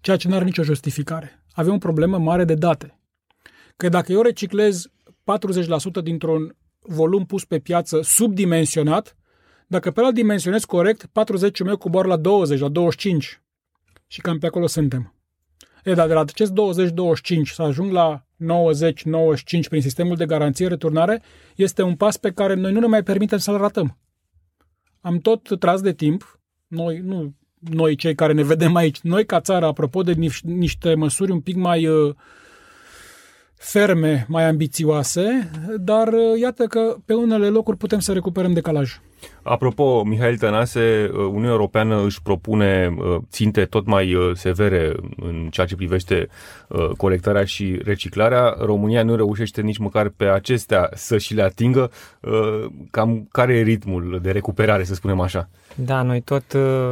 ceea 0.00 0.16
ce 0.16 0.28
nu 0.28 0.34
are 0.34 0.44
nicio 0.44 0.62
justificare. 0.62 1.44
Avem 1.52 1.74
o 1.74 1.78
problemă 1.78 2.18
mare 2.18 2.44
de 2.44 2.54
date. 2.54 2.98
Că 3.76 3.88
dacă 3.88 4.12
eu 4.12 4.22
reciclez 4.22 4.86
40% 6.00 6.02
dintr-un 6.02 6.56
volum 6.80 7.26
pus 7.26 7.44
pe 7.44 7.58
piață 7.58 8.00
subdimensionat, 8.02 9.16
dacă 9.66 9.90
pe 9.90 10.00
ăla 10.00 10.12
dimensionez 10.12 10.64
corect, 10.64 11.06
40 11.06 11.62
meu 11.62 11.76
coboară 11.76 12.08
la 12.08 12.16
20, 12.16 12.60
la 12.60 12.68
25. 12.68 13.42
Și 14.06 14.20
cam 14.20 14.38
pe 14.38 14.46
acolo 14.46 14.66
suntem. 14.66 15.14
E, 15.84 15.94
dar 15.94 16.06
de 16.06 16.14
la 16.14 16.20
acest 16.20 16.52
20-25 16.52 16.54
să 17.44 17.62
ajung 17.62 17.92
la 17.92 18.26
90-95 18.36 19.68
prin 19.68 19.80
sistemul 19.80 20.16
de 20.16 20.26
garanție 20.26 20.68
returnare, 20.68 21.22
este 21.56 21.82
un 21.82 21.96
pas 21.96 22.16
pe 22.16 22.32
care 22.32 22.54
noi 22.54 22.72
nu 22.72 22.80
ne 22.80 22.86
mai 22.86 23.02
permitem 23.02 23.38
să-l 23.38 23.56
ratăm. 23.56 23.98
Am 25.00 25.18
tot 25.18 25.58
tras 25.58 25.80
de 25.80 25.92
timp, 25.92 26.40
noi, 26.66 26.98
nu 26.98 27.34
noi 27.58 27.96
cei 27.96 28.14
care 28.14 28.32
ne 28.32 28.42
vedem 28.42 28.74
aici, 28.74 29.00
noi 29.00 29.26
ca 29.26 29.40
țară, 29.40 29.66
apropo 29.66 30.02
de 30.02 30.30
niște 30.42 30.94
măsuri 30.94 31.30
un 31.30 31.40
pic 31.40 31.56
mai 31.56 31.86
uh, 31.86 32.14
ferme, 33.56 34.24
mai 34.28 34.44
ambițioase, 34.44 35.50
dar 35.76 36.08
uh, 36.08 36.40
iată 36.40 36.64
că 36.64 36.96
pe 37.04 37.14
unele 37.14 37.48
locuri 37.48 37.76
putem 37.76 37.98
să 37.98 38.12
recuperăm 38.12 38.52
decalaj. 38.52 39.00
Apropo, 39.42 40.02
Mihail 40.02 40.36
Tănase, 40.36 41.10
uh, 41.12 41.18
Uniunea 41.18 41.50
Europeană 41.50 42.04
își 42.04 42.22
propune 42.22 42.94
uh, 42.96 43.16
ținte 43.30 43.64
tot 43.64 43.86
mai 43.86 44.14
severe 44.34 44.92
în 45.16 45.48
ceea 45.50 45.66
ce 45.66 45.76
privește 45.76 46.28
colectarea 46.96 47.44
și 47.44 47.80
reciclarea. 47.84 48.56
România 48.60 49.02
nu 49.02 49.16
reușește 49.16 49.60
nici 49.60 49.78
măcar 49.78 50.08
pe 50.08 50.24
acestea 50.24 50.90
să 50.94 51.18
și 51.18 51.34
le 51.34 51.42
atingă. 51.42 51.90
Cam 52.90 53.28
care 53.32 53.54
e 53.54 53.62
ritmul 53.62 54.18
de 54.22 54.30
recuperare, 54.30 54.84
să 54.84 54.94
spunem 54.94 55.20
așa? 55.20 55.48
Da, 55.74 56.02
noi 56.02 56.20
tot, 56.20 56.44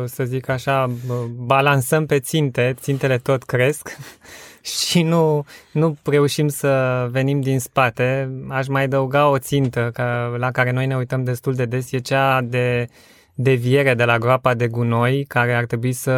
să 0.05 0.25
zic 0.25 0.49
așa, 0.49 0.91
balansăm 1.37 2.07
pe 2.07 2.19
ținte, 2.19 2.75
țintele 2.81 3.19
tot 3.19 3.43
cresc 3.43 3.89
și 4.89 5.03
nu, 5.03 5.45
nu 5.73 5.97
reușim 6.03 6.49
să 6.49 7.07
venim 7.11 7.41
din 7.41 7.61
spate. 7.61 8.31
Aș 8.49 8.67
mai 8.67 8.83
adăuga 8.83 9.29
o 9.29 9.39
țintă 9.39 9.91
ca, 9.93 10.35
la 10.39 10.51
care 10.51 10.71
noi 10.71 10.87
ne 10.87 10.97
uităm 10.97 11.25
destul 11.25 11.55
de 11.55 11.65
des, 11.65 11.93
e 11.93 11.99
cea 11.99 12.41
de 12.41 12.89
deviere 13.35 13.95
de 13.95 14.05
la 14.05 14.19
groapa 14.19 14.55
de 14.55 14.69
gunoi, 14.69 15.25
care 15.25 15.55
ar 15.55 15.65
trebui 15.65 15.93
să 15.93 16.11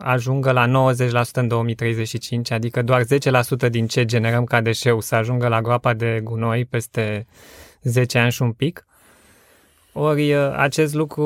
ajungă 0.00 0.50
la 0.50 0.92
90% 0.94 1.32
în 1.32 1.48
2035, 1.48 2.50
adică 2.50 2.82
doar 2.82 3.02
10% 3.66 3.70
din 3.70 3.86
ce 3.86 4.04
generăm 4.04 4.44
ca 4.44 4.60
deșeu 4.60 5.00
să 5.00 5.14
ajungă 5.14 5.48
la 5.48 5.60
groapa 5.60 5.94
de 5.94 6.20
gunoi 6.22 6.64
peste 6.64 7.26
10 7.82 8.18
ani 8.18 8.32
și 8.32 8.42
un 8.42 8.52
pic. 8.52 8.86
Ori 9.98 10.32
uh, 10.34 10.52
acest 10.56 10.94
lucru 10.94 11.24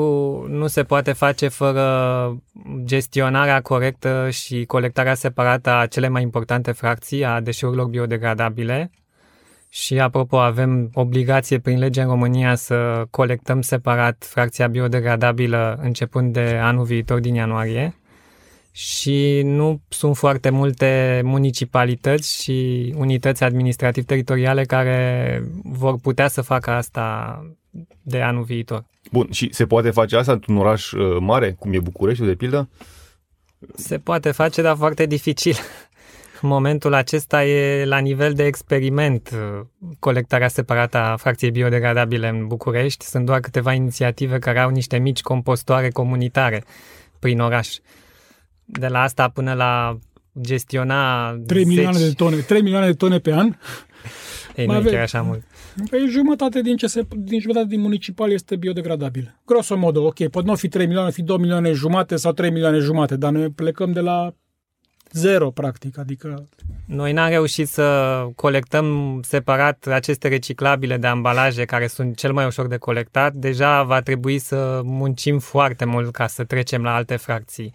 nu 0.49 0.67
se 0.67 0.83
poate 0.83 1.11
face 1.11 1.47
fără 1.47 2.43
gestionarea 2.83 3.61
corectă 3.61 4.29
și 4.29 4.65
colectarea 4.65 5.13
separată 5.13 5.69
a 5.69 5.85
cele 5.85 6.07
mai 6.07 6.21
importante 6.21 6.71
fracții 6.71 7.25
a 7.25 7.39
deșeurilor 7.39 7.87
biodegradabile. 7.87 8.91
Și 9.69 9.99
apropo, 9.99 10.39
avem 10.39 10.89
obligație 10.93 11.59
prin 11.59 11.79
lege 11.79 12.01
în 12.01 12.07
România 12.07 12.55
să 12.55 13.05
colectăm 13.09 13.61
separat 13.61 14.25
fracția 14.29 14.67
biodegradabilă 14.67 15.79
începând 15.81 16.33
de 16.33 16.59
anul 16.61 16.83
viitor 16.83 17.19
din 17.19 17.35
ianuarie. 17.35 17.95
Și 18.71 19.41
nu 19.43 19.81
sunt 19.89 20.17
foarte 20.17 20.49
multe 20.49 21.21
municipalități 21.23 22.43
și 22.43 22.93
unități 22.97 23.43
administrativ-teritoriale 23.43 24.63
care 24.63 25.43
vor 25.63 25.97
putea 25.97 26.27
să 26.27 26.41
facă 26.41 26.69
asta 26.71 27.39
de 28.01 28.21
anul 28.21 28.43
viitor. 28.43 28.85
Bun, 29.11 29.27
și 29.31 29.53
se 29.53 29.65
poate 29.65 29.89
face 29.89 30.17
asta 30.17 30.31
într-un 30.31 30.57
oraș 30.57 30.91
uh, 30.91 31.17
mare, 31.19 31.51
cum 31.51 31.73
e 31.73 31.79
București, 31.79 32.25
de 32.25 32.35
pildă? 32.35 32.69
Se 33.75 33.97
poate 33.97 34.31
face, 34.31 34.61
dar 34.61 34.75
foarte 34.75 35.05
dificil. 35.05 35.55
În 36.41 36.49
momentul 36.55 36.93
acesta 36.93 37.45
e 37.45 37.85
la 37.85 37.97
nivel 37.97 38.33
de 38.33 38.45
experiment 38.45 39.29
uh, 39.33 39.65
colectarea 39.99 40.47
separată 40.47 40.97
a 40.97 41.15
fracției 41.15 41.51
biodegradabile 41.51 42.27
în 42.27 42.47
București. 42.47 43.05
Sunt 43.05 43.25
doar 43.25 43.39
câteva 43.39 43.73
inițiative 43.73 44.39
care 44.39 44.59
au 44.59 44.69
niște 44.69 44.97
mici 44.97 45.21
compostoare 45.21 45.89
comunitare 45.89 46.63
prin 47.19 47.39
oraș. 47.39 47.75
De 48.79 48.87
la 48.87 49.01
asta 49.01 49.29
până 49.29 49.53
la 49.53 49.97
gestiona 50.41 51.31
3 51.47 51.65
milioane 51.65 51.99
de 51.99 52.11
tone, 52.11 52.35
3 52.35 52.61
milioane 52.61 52.85
de 52.85 52.93
tone 52.93 53.19
pe 53.19 53.33
an. 53.33 53.55
Ei, 54.55 54.65
nu 54.65 54.75
e 54.75 54.81
chiar 54.81 55.01
așa 55.01 55.21
mult. 55.21 55.43
Păi 55.89 56.07
jumătate 56.07 56.61
din, 56.61 56.75
ce 56.75 56.87
se, 56.87 57.07
din 57.15 57.39
jumătate 57.39 57.67
din 57.67 57.81
municipal 57.81 58.31
este 58.31 58.55
biodegradabil. 58.55 59.35
Grosomodo, 59.45 60.05
ok, 60.05 60.27
pot 60.27 60.45
nu 60.45 60.55
fi 60.55 60.67
3 60.67 60.85
milioane, 60.85 61.11
fi 61.11 61.21
2 61.21 61.37
milioane 61.37 61.71
jumate 61.71 62.15
sau 62.15 62.31
3 62.31 62.51
milioane 62.51 62.77
jumate, 62.77 63.15
dar 63.17 63.31
noi 63.31 63.49
plecăm 63.49 63.91
de 63.91 63.99
la 63.99 64.33
zero, 65.11 65.49
practic, 65.51 65.97
adică... 65.97 66.47
Noi 66.85 67.13
n-am 67.13 67.29
reușit 67.29 67.67
să 67.67 68.27
colectăm 68.35 69.19
separat 69.23 69.87
aceste 69.87 70.27
reciclabile 70.27 70.97
de 70.97 71.07
ambalaje 71.07 71.65
care 71.65 71.87
sunt 71.87 72.17
cel 72.17 72.33
mai 72.33 72.45
ușor 72.45 72.67
de 72.67 72.77
colectat. 72.77 73.33
Deja 73.33 73.83
va 73.83 74.01
trebui 74.01 74.39
să 74.39 74.81
muncim 74.83 75.39
foarte 75.39 75.85
mult 75.85 76.11
ca 76.11 76.27
să 76.27 76.43
trecem 76.43 76.83
la 76.83 76.95
alte 76.95 77.15
fracții. 77.15 77.73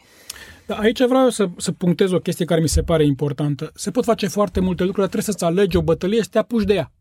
Da, 0.67 0.75
aici 0.75 1.05
vreau 1.05 1.29
să, 1.29 1.49
să 1.57 1.73
punctez 1.73 2.13
o 2.13 2.19
chestie 2.19 2.45
care 2.45 2.61
mi 2.61 2.69
se 2.69 2.83
pare 2.83 3.05
importantă. 3.05 3.71
Se 3.75 3.91
pot 3.91 4.05
face 4.05 4.27
foarte 4.27 4.61
multe 4.61 4.85
lucruri, 4.85 5.09
dar 5.09 5.21
trebuie 5.21 5.35
să-ți 5.35 5.45
alegi 5.45 5.77
o 5.77 5.83
bătălie 5.83 6.23
să 6.23 6.29
te 6.31 6.39
apuci 6.39 6.65
de 6.65 6.75
ea. 6.75 6.93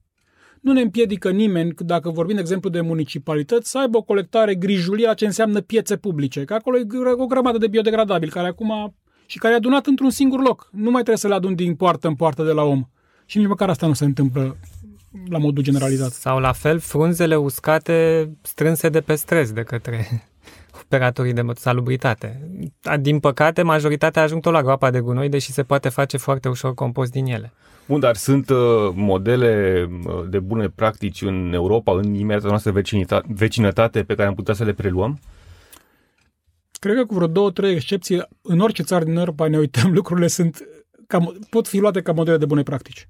Nu 0.62 0.71
ne 0.71 0.82
împiedică 0.82 1.32
nimeni, 1.32 1.73
dacă 1.78 2.10
vorbim, 2.10 2.36
de 2.36 2.41
exemplu, 2.41 2.69
de 2.69 2.82
municipalități, 2.82 3.69
să 3.69 3.78
aibă 3.78 3.97
o 3.97 4.01
colectare 4.01 4.56
grijulie 4.56 5.13
ce 5.15 5.25
înseamnă 5.25 5.62
piețe 5.62 5.97
publice, 5.97 6.43
că 6.43 6.54
acolo 6.54 6.78
e 6.78 6.86
o 7.17 7.25
grămadă 7.25 7.58
de 7.58 7.67
biodegradabil 7.67 8.30
care 8.30 8.47
acum 8.47 8.95
și 9.25 9.38
care 9.38 9.54
e 9.54 9.58
adunat 9.58 9.86
într-un 9.86 10.10
singur 10.10 10.41
loc. 10.41 10.69
Nu 10.71 10.84
mai 10.84 10.93
trebuie 10.93 11.17
să 11.17 11.28
le 11.28 11.34
adun 11.34 11.56
din 11.56 11.75
poartă 11.75 12.08
în 12.08 12.15
poartă 12.15 12.43
de 12.43 12.51
la 12.51 12.63
om. 12.63 12.84
Și 13.25 13.38
nici 13.38 13.47
măcar 13.47 13.69
asta 13.69 13.88
nu 13.88 13.93
se 13.93 14.06
întâmplă 14.06 14.58
la 15.30 15.38
modul 15.38 15.63
generalizat. 15.63 16.12
Sau 16.12 16.39
la 16.39 16.51
fel 16.51 16.80
frunzele 16.80 17.36
uscate 17.36 18.30
strânse 18.41 18.89
de 18.89 19.01
pe 19.01 19.15
stres 19.15 19.51
de 19.51 19.63
către 19.63 20.23
operatorii 20.86 21.34
de 21.34 21.45
salubritate. 21.56 22.50
Din 23.00 23.19
păcate, 23.19 23.62
majoritatea 23.62 24.21
ajung 24.21 24.41
tot 24.41 24.54
la 24.54 24.62
groapa 24.62 24.91
de 24.91 25.00
gunoi, 25.00 25.30
deși 25.30 25.52
se 25.52 25.63
poate 25.63 25.89
face 25.89 26.17
foarte 26.17 26.50
ușor 26.50 26.74
compost 26.74 27.12
din 27.12 27.26
ele. 27.26 27.54
Bun, 27.88 28.00
dar 28.00 28.15
sunt 28.15 28.50
uh, 28.50 28.58
modele 28.93 29.84
uh, 30.06 30.24
de 30.30 30.39
bune 30.39 30.69
practici 30.69 31.21
în 31.21 31.54
Europa, 31.54 31.91
în 31.91 32.13
imediata 32.13 32.48
noastră 32.48 32.84
vecinătate, 33.28 34.04
pe 34.04 34.15
care 34.15 34.28
am 34.28 34.36
putea 34.36 34.54
să 34.54 34.63
le 34.63 34.74
preluăm? 34.74 35.19
Cred 36.80 36.95
că 36.95 37.06
cu 37.06 37.13
vreo 37.13 37.28
două, 37.28 37.52
trei 37.52 37.74
excepții, 37.74 38.28
în 38.41 38.60
orice 38.60 38.84
țară 38.84 39.06
din 39.06 39.17
Europa 39.17 39.48
ne 39.48 39.58
uităm, 39.58 39.93
lucrurile 40.00 40.28
sunt, 40.28 40.67
cam, 41.08 41.38
pot 41.50 41.67
fi 41.67 41.78
luate 41.78 42.02
ca 42.02 42.12
modele 42.12 42.38
de 42.38 42.45
bune 42.45 42.63
practici. 42.63 43.08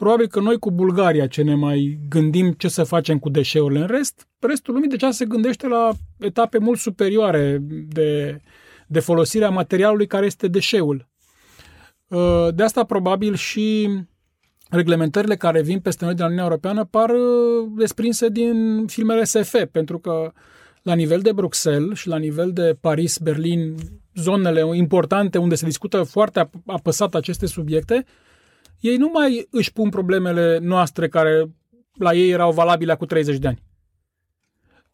Probabil 0.00 0.26
că 0.26 0.40
noi 0.40 0.58
cu 0.58 0.70
Bulgaria 0.70 1.26
ce 1.26 1.42
ne 1.42 1.54
mai 1.54 1.98
gândim 2.08 2.52
ce 2.52 2.68
să 2.68 2.84
facem 2.84 3.18
cu 3.18 3.28
deșeurile. 3.28 3.80
În 3.80 3.86
rest, 3.86 4.28
restul 4.38 4.74
lumii 4.74 4.88
deja 4.88 5.10
se 5.10 5.24
gândește 5.24 5.66
la 5.66 5.90
etape 6.18 6.58
mult 6.58 6.78
superioare 6.78 7.58
de, 7.88 8.40
de 8.86 9.00
folosire 9.00 9.44
a 9.44 9.50
materialului 9.50 10.06
care 10.06 10.26
este 10.26 10.48
deșeul. 10.48 11.08
Uh, 12.08 12.48
de 12.54 12.62
asta 12.62 12.84
probabil 12.84 13.34
și 13.34 13.88
reglementările 14.70 15.36
care 15.36 15.62
vin 15.62 15.80
peste 15.80 16.04
noi 16.04 16.14
din 16.14 16.24
Uniunea 16.24 16.44
Europeană 16.44 16.84
par 16.84 17.10
uh, 17.10 17.68
desprinse 17.76 18.28
din 18.28 18.84
filmele 18.86 19.24
SF, 19.24 19.64
pentru 19.72 19.98
că 19.98 20.32
la 20.82 20.94
nivel 20.94 21.20
de 21.20 21.32
Bruxelles 21.32 21.98
și 21.98 22.08
la 22.08 22.18
nivel 22.18 22.52
de 22.52 22.76
Paris, 22.80 23.18
Berlin, 23.18 23.74
zonele 24.14 24.76
importante 24.76 25.38
unde 25.38 25.54
se 25.54 25.66
discută 25.66 26.02
foarte 26.02 26.50
apăsat 26.66 27.14
aceste 27.14 27.46
subiecte, 27.46 28.04
ei 28.80 28.96
nu 28.96 29.10
mai 29.12 29.46
își 29.50 29.72
pun 29.72 29.88
problemele 29.88 30.58
noastre 30.62 31.08
care 31.08 31.50
la 31.98 32.12
ei 32.12 32.30
erau 32.30 32.52
valabile 32.52 32.94
cu 32.94 33.06
30 33.06 33.38
de 33.38 33.46
ani. 33.46 33.62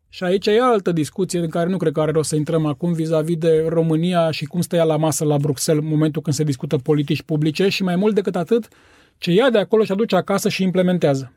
Și 0.09 0.25
aici 0.25 0.47
e 0.47 0.61
altă 0.61 0.93
discuție 0.93 1.39
în 1.39 1.49
care 1.49 1.69
nu 1.69 1.77
cred 1.77 1.93
că 1.93 2.01
are 2.01 2.11
rost 2.11 2.29
să 2.29 2.37
intrăm 2.37 2.67
acum 2.67 2.93
vis-a-vis 2.93 3.37
de 3.37 3.65
România 3.69 4.31
și 4.31 4.45
cum 4.45 4.61
stă 4.61 4.77
ea 4.77 4.85
la 4.85 4.97
masă 4.97 5.25
la 5.25 5.37
Bruxelles 5.37 5.85
în 5.85 5.91
momentul 5.91 6.23
când 6.23 6.37
se 6.37 6.45
discută 6.45 6.77
politici 6.77 7.23
publice 7.23 7.69
și 7.69 7.83
mai 7.83 7.97
mult 7.97 8.15
decât 8.15 8.37
atât, 8.37 8.69
ce 9.19 9.33
ia 9.33 9.51
de 9.51 9.59
acolo 9.59 9.85
și 9.85 9.93
aduce 9.93 10.17
acasă 10.17 10.49
și 10.49 10.63
implementează. 10.63 11.33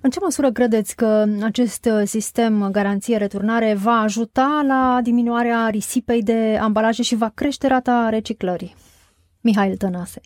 În 0.00 0.10
ce 0.10 0.18
măsură 0.22 0.52
credeți 0.52 0.96
că 0.96 1.24
acest 1.42 1.88
sistem 2.04 2.68
garanție-returnare 2.70 3.74
va 3.74 4.00
ajuta 4.00 4.64
la 4.66 5.00
diminuarea 5.02 5.68
risipei 5.68 6.22
de 6.22 6.58
ambalaje 6.60 7.02
și 7.02 7.14
va 7.14 7.30
crește 7.34 7.66
rata 7.66 8.08
reciclării? 8.10 8.74
Mihail 9.40 9.76
Tănase 9.76 10.20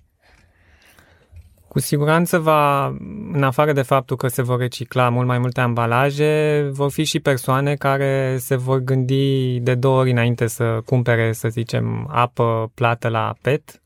Cu 1.77 1.83
siguranță 1.83 2.39
va, 2.39 2.87
în 3.33 3.43
afară 3.43 3.73
de 3.73 3.83
faptul 3.83 4.17
că 4.17 4.29
se 4.29 4.43
vor 4.43 4.59
recicla 4.59 5.09
mult 5.09 5.27
mai 5.27 5.39
multe 5.39 5.61
ambalaje, 5.61 6.69
vor 6.73 6.91
fi 6.91 7.05
și 7.05 7.21
persoane 7.21 7.75
care 7.75 8.37
se 8.39 8.57
vor 8.57 8.79
gândi 8.79 9.61
de 9.61 9.75
două 9.75 9.99
ori 9.99 10.11
înainte 10.11 10.47
să 10.47 10.81
cumpere, 10.85 11.33
să 11.33 11.49
zicem, 11.49 12.09
apă 12.13 12.71
plată 12.75 13.09
la 13.09 13.35
PET. 13.41 13.83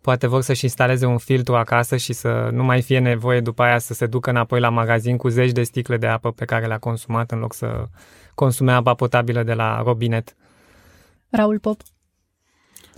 Poate 0.00 0.26
vor 0.26 0.42
să-și 0.42 0.64
instaleze 0.64 1.06
un 1.06 1.18
filtru 1.18 1.54
acasă 1.54 1.96
și 1.96 2.12
să 2.12 2.48
nu 2.52 2.64
mai 2.64 2.82
fie 2.82 2.98
nevoie 2.98 3.40
după 3.40 3.62
aia 3.62 3.78
să 3.78 3.94
se 3.94 4.06
ducă 4.06 4.30
înapoi 4.30 4.60
la 4.60 4.68
magazin 4.68 5.16
cu 5.16 5.28
zeci 5.28 5.52
de 5.52 5.62
sticle 5.62 5.96
de 5.96 6.06
apă 6.06 6.32
pe 6.32 6.44
care 6.44 6.66
le-a 6.66 6.78
consumat 6.78 7.30
în 7.30 7.38
loc 7.38 7.54
să 7.54 7.88
consume 8.34 8.72
apa 8.72 8.94
potabilă 8.94 9.42
de 9.42 9.54
la 9.54 9.82
robinet. 9.82 10.36
Raul 11.30 11.58
Pop 11.58 11.80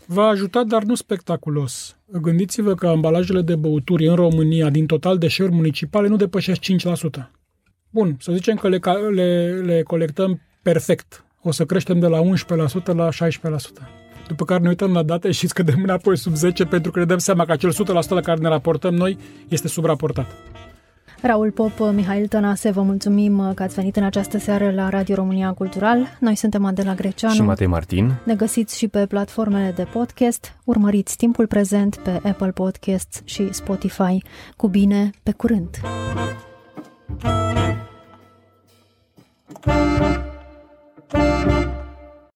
va 0.06 0.26
ajuta, 0.26 0.64
dar 0.64 0.82
nu 0.82 0.94
spectaculos. 0.94 1.96
Gândiți-vă 2.20 2.74
că 2.74 2.86
ambalajele 2.86 3.42
de 3.42 3.56
băuturi 3.56 4.06
în 4.06 4.14
România, 4.14 4.70
din 4.70 4.86
total 4.86 5.18
deșeuri 5.18 5.52
municipale, 5.52 6.08
nu 6.08 6.16
depășesc 6.16 6.60
5%. 6.60 7.30
Bun, 7.90 8.16
să 8.20 8.32
zicem 8.32 8.56
că 8.56 8.68
le, 8.68 8.78
le, 9.14 9.60
le 9.64 9.82
colectăm 9.82 10.40
perfect. 10.62 11.24
O 11.42 11.50
să 11.50 11.64
creștem 11.64 11.98
de 11.98 12.06
la 12.06 12.20
11% 12.22 12.84
la 12.84 13.08
16%. 13.08 13.12
După 14.28 14.44
care 14.44 14.62
ne 14.62 14.68
uităm 14.68 14.92
la 14.92 15.02
date 15.02 15.30
și 15.30 15.46
scădem 15.46 15.82
înapoi 15.82 16.16
sub 16.16 16.34
10 16.34 16.64
pentru 16.64 16.90
că 16.90 16.98
ne 16.98 17.04
dăm 17.04 17.18
seama 17.18 17.44
că 17.44 17.52
acel 17.52 17.72
100% 17.72 17.76
la 18.08 18.20
care 18.20 18.40
ne 18.40 18.48
raportăm 18.48 18.94
noi 18.94 19.18
este 19.48 19.68
subraportat. 19.68 20.26
Raul 21.22 21.50
Pop, 21.50 21.78
Mihail 21.92 22.26
Tănase, 22.26 22.70
vă 22.70 22.82
mulțumim 22.82 23.52
că 23.54 23.62
ați 23.62 23.74
venit 23.74 23.96
în 23.96 24.04
această 24.04 24.38
seară 24.38 24.70
la 24.70 24.88
Radio 24.88 25.14
România 25.14 25.52
Cultural. 25.52 26.16
Noi 26.20 26.34
suntem 26.34 26.64
Adela 26.64 26.94
Greceanu 26.94 27.34
și 27.34 27.42
Matei 27.42 27.66
Martin. 27.66 28.12
Ne 28.24 28.34
găsiți 28.34 28.78
și 28.78 28.88
pe 28.88 29.06
platformele 29.06 29.72
de 29.76 29.86
podcast. 29.92 30.56
Urmăriți 30.64 31.16
timpul 31.16 31.46
prezent 31.46 31.96
pe 31.96 32.20
Apple 32.28 32.50
Podcasts 32.50 33.20
și 33.24 33.52
Spotify. 33.52 34.22
Cu 34.56 34.68
bine, 34.68 35.10
pe 35.22 35.32
curând! 35.32 35.70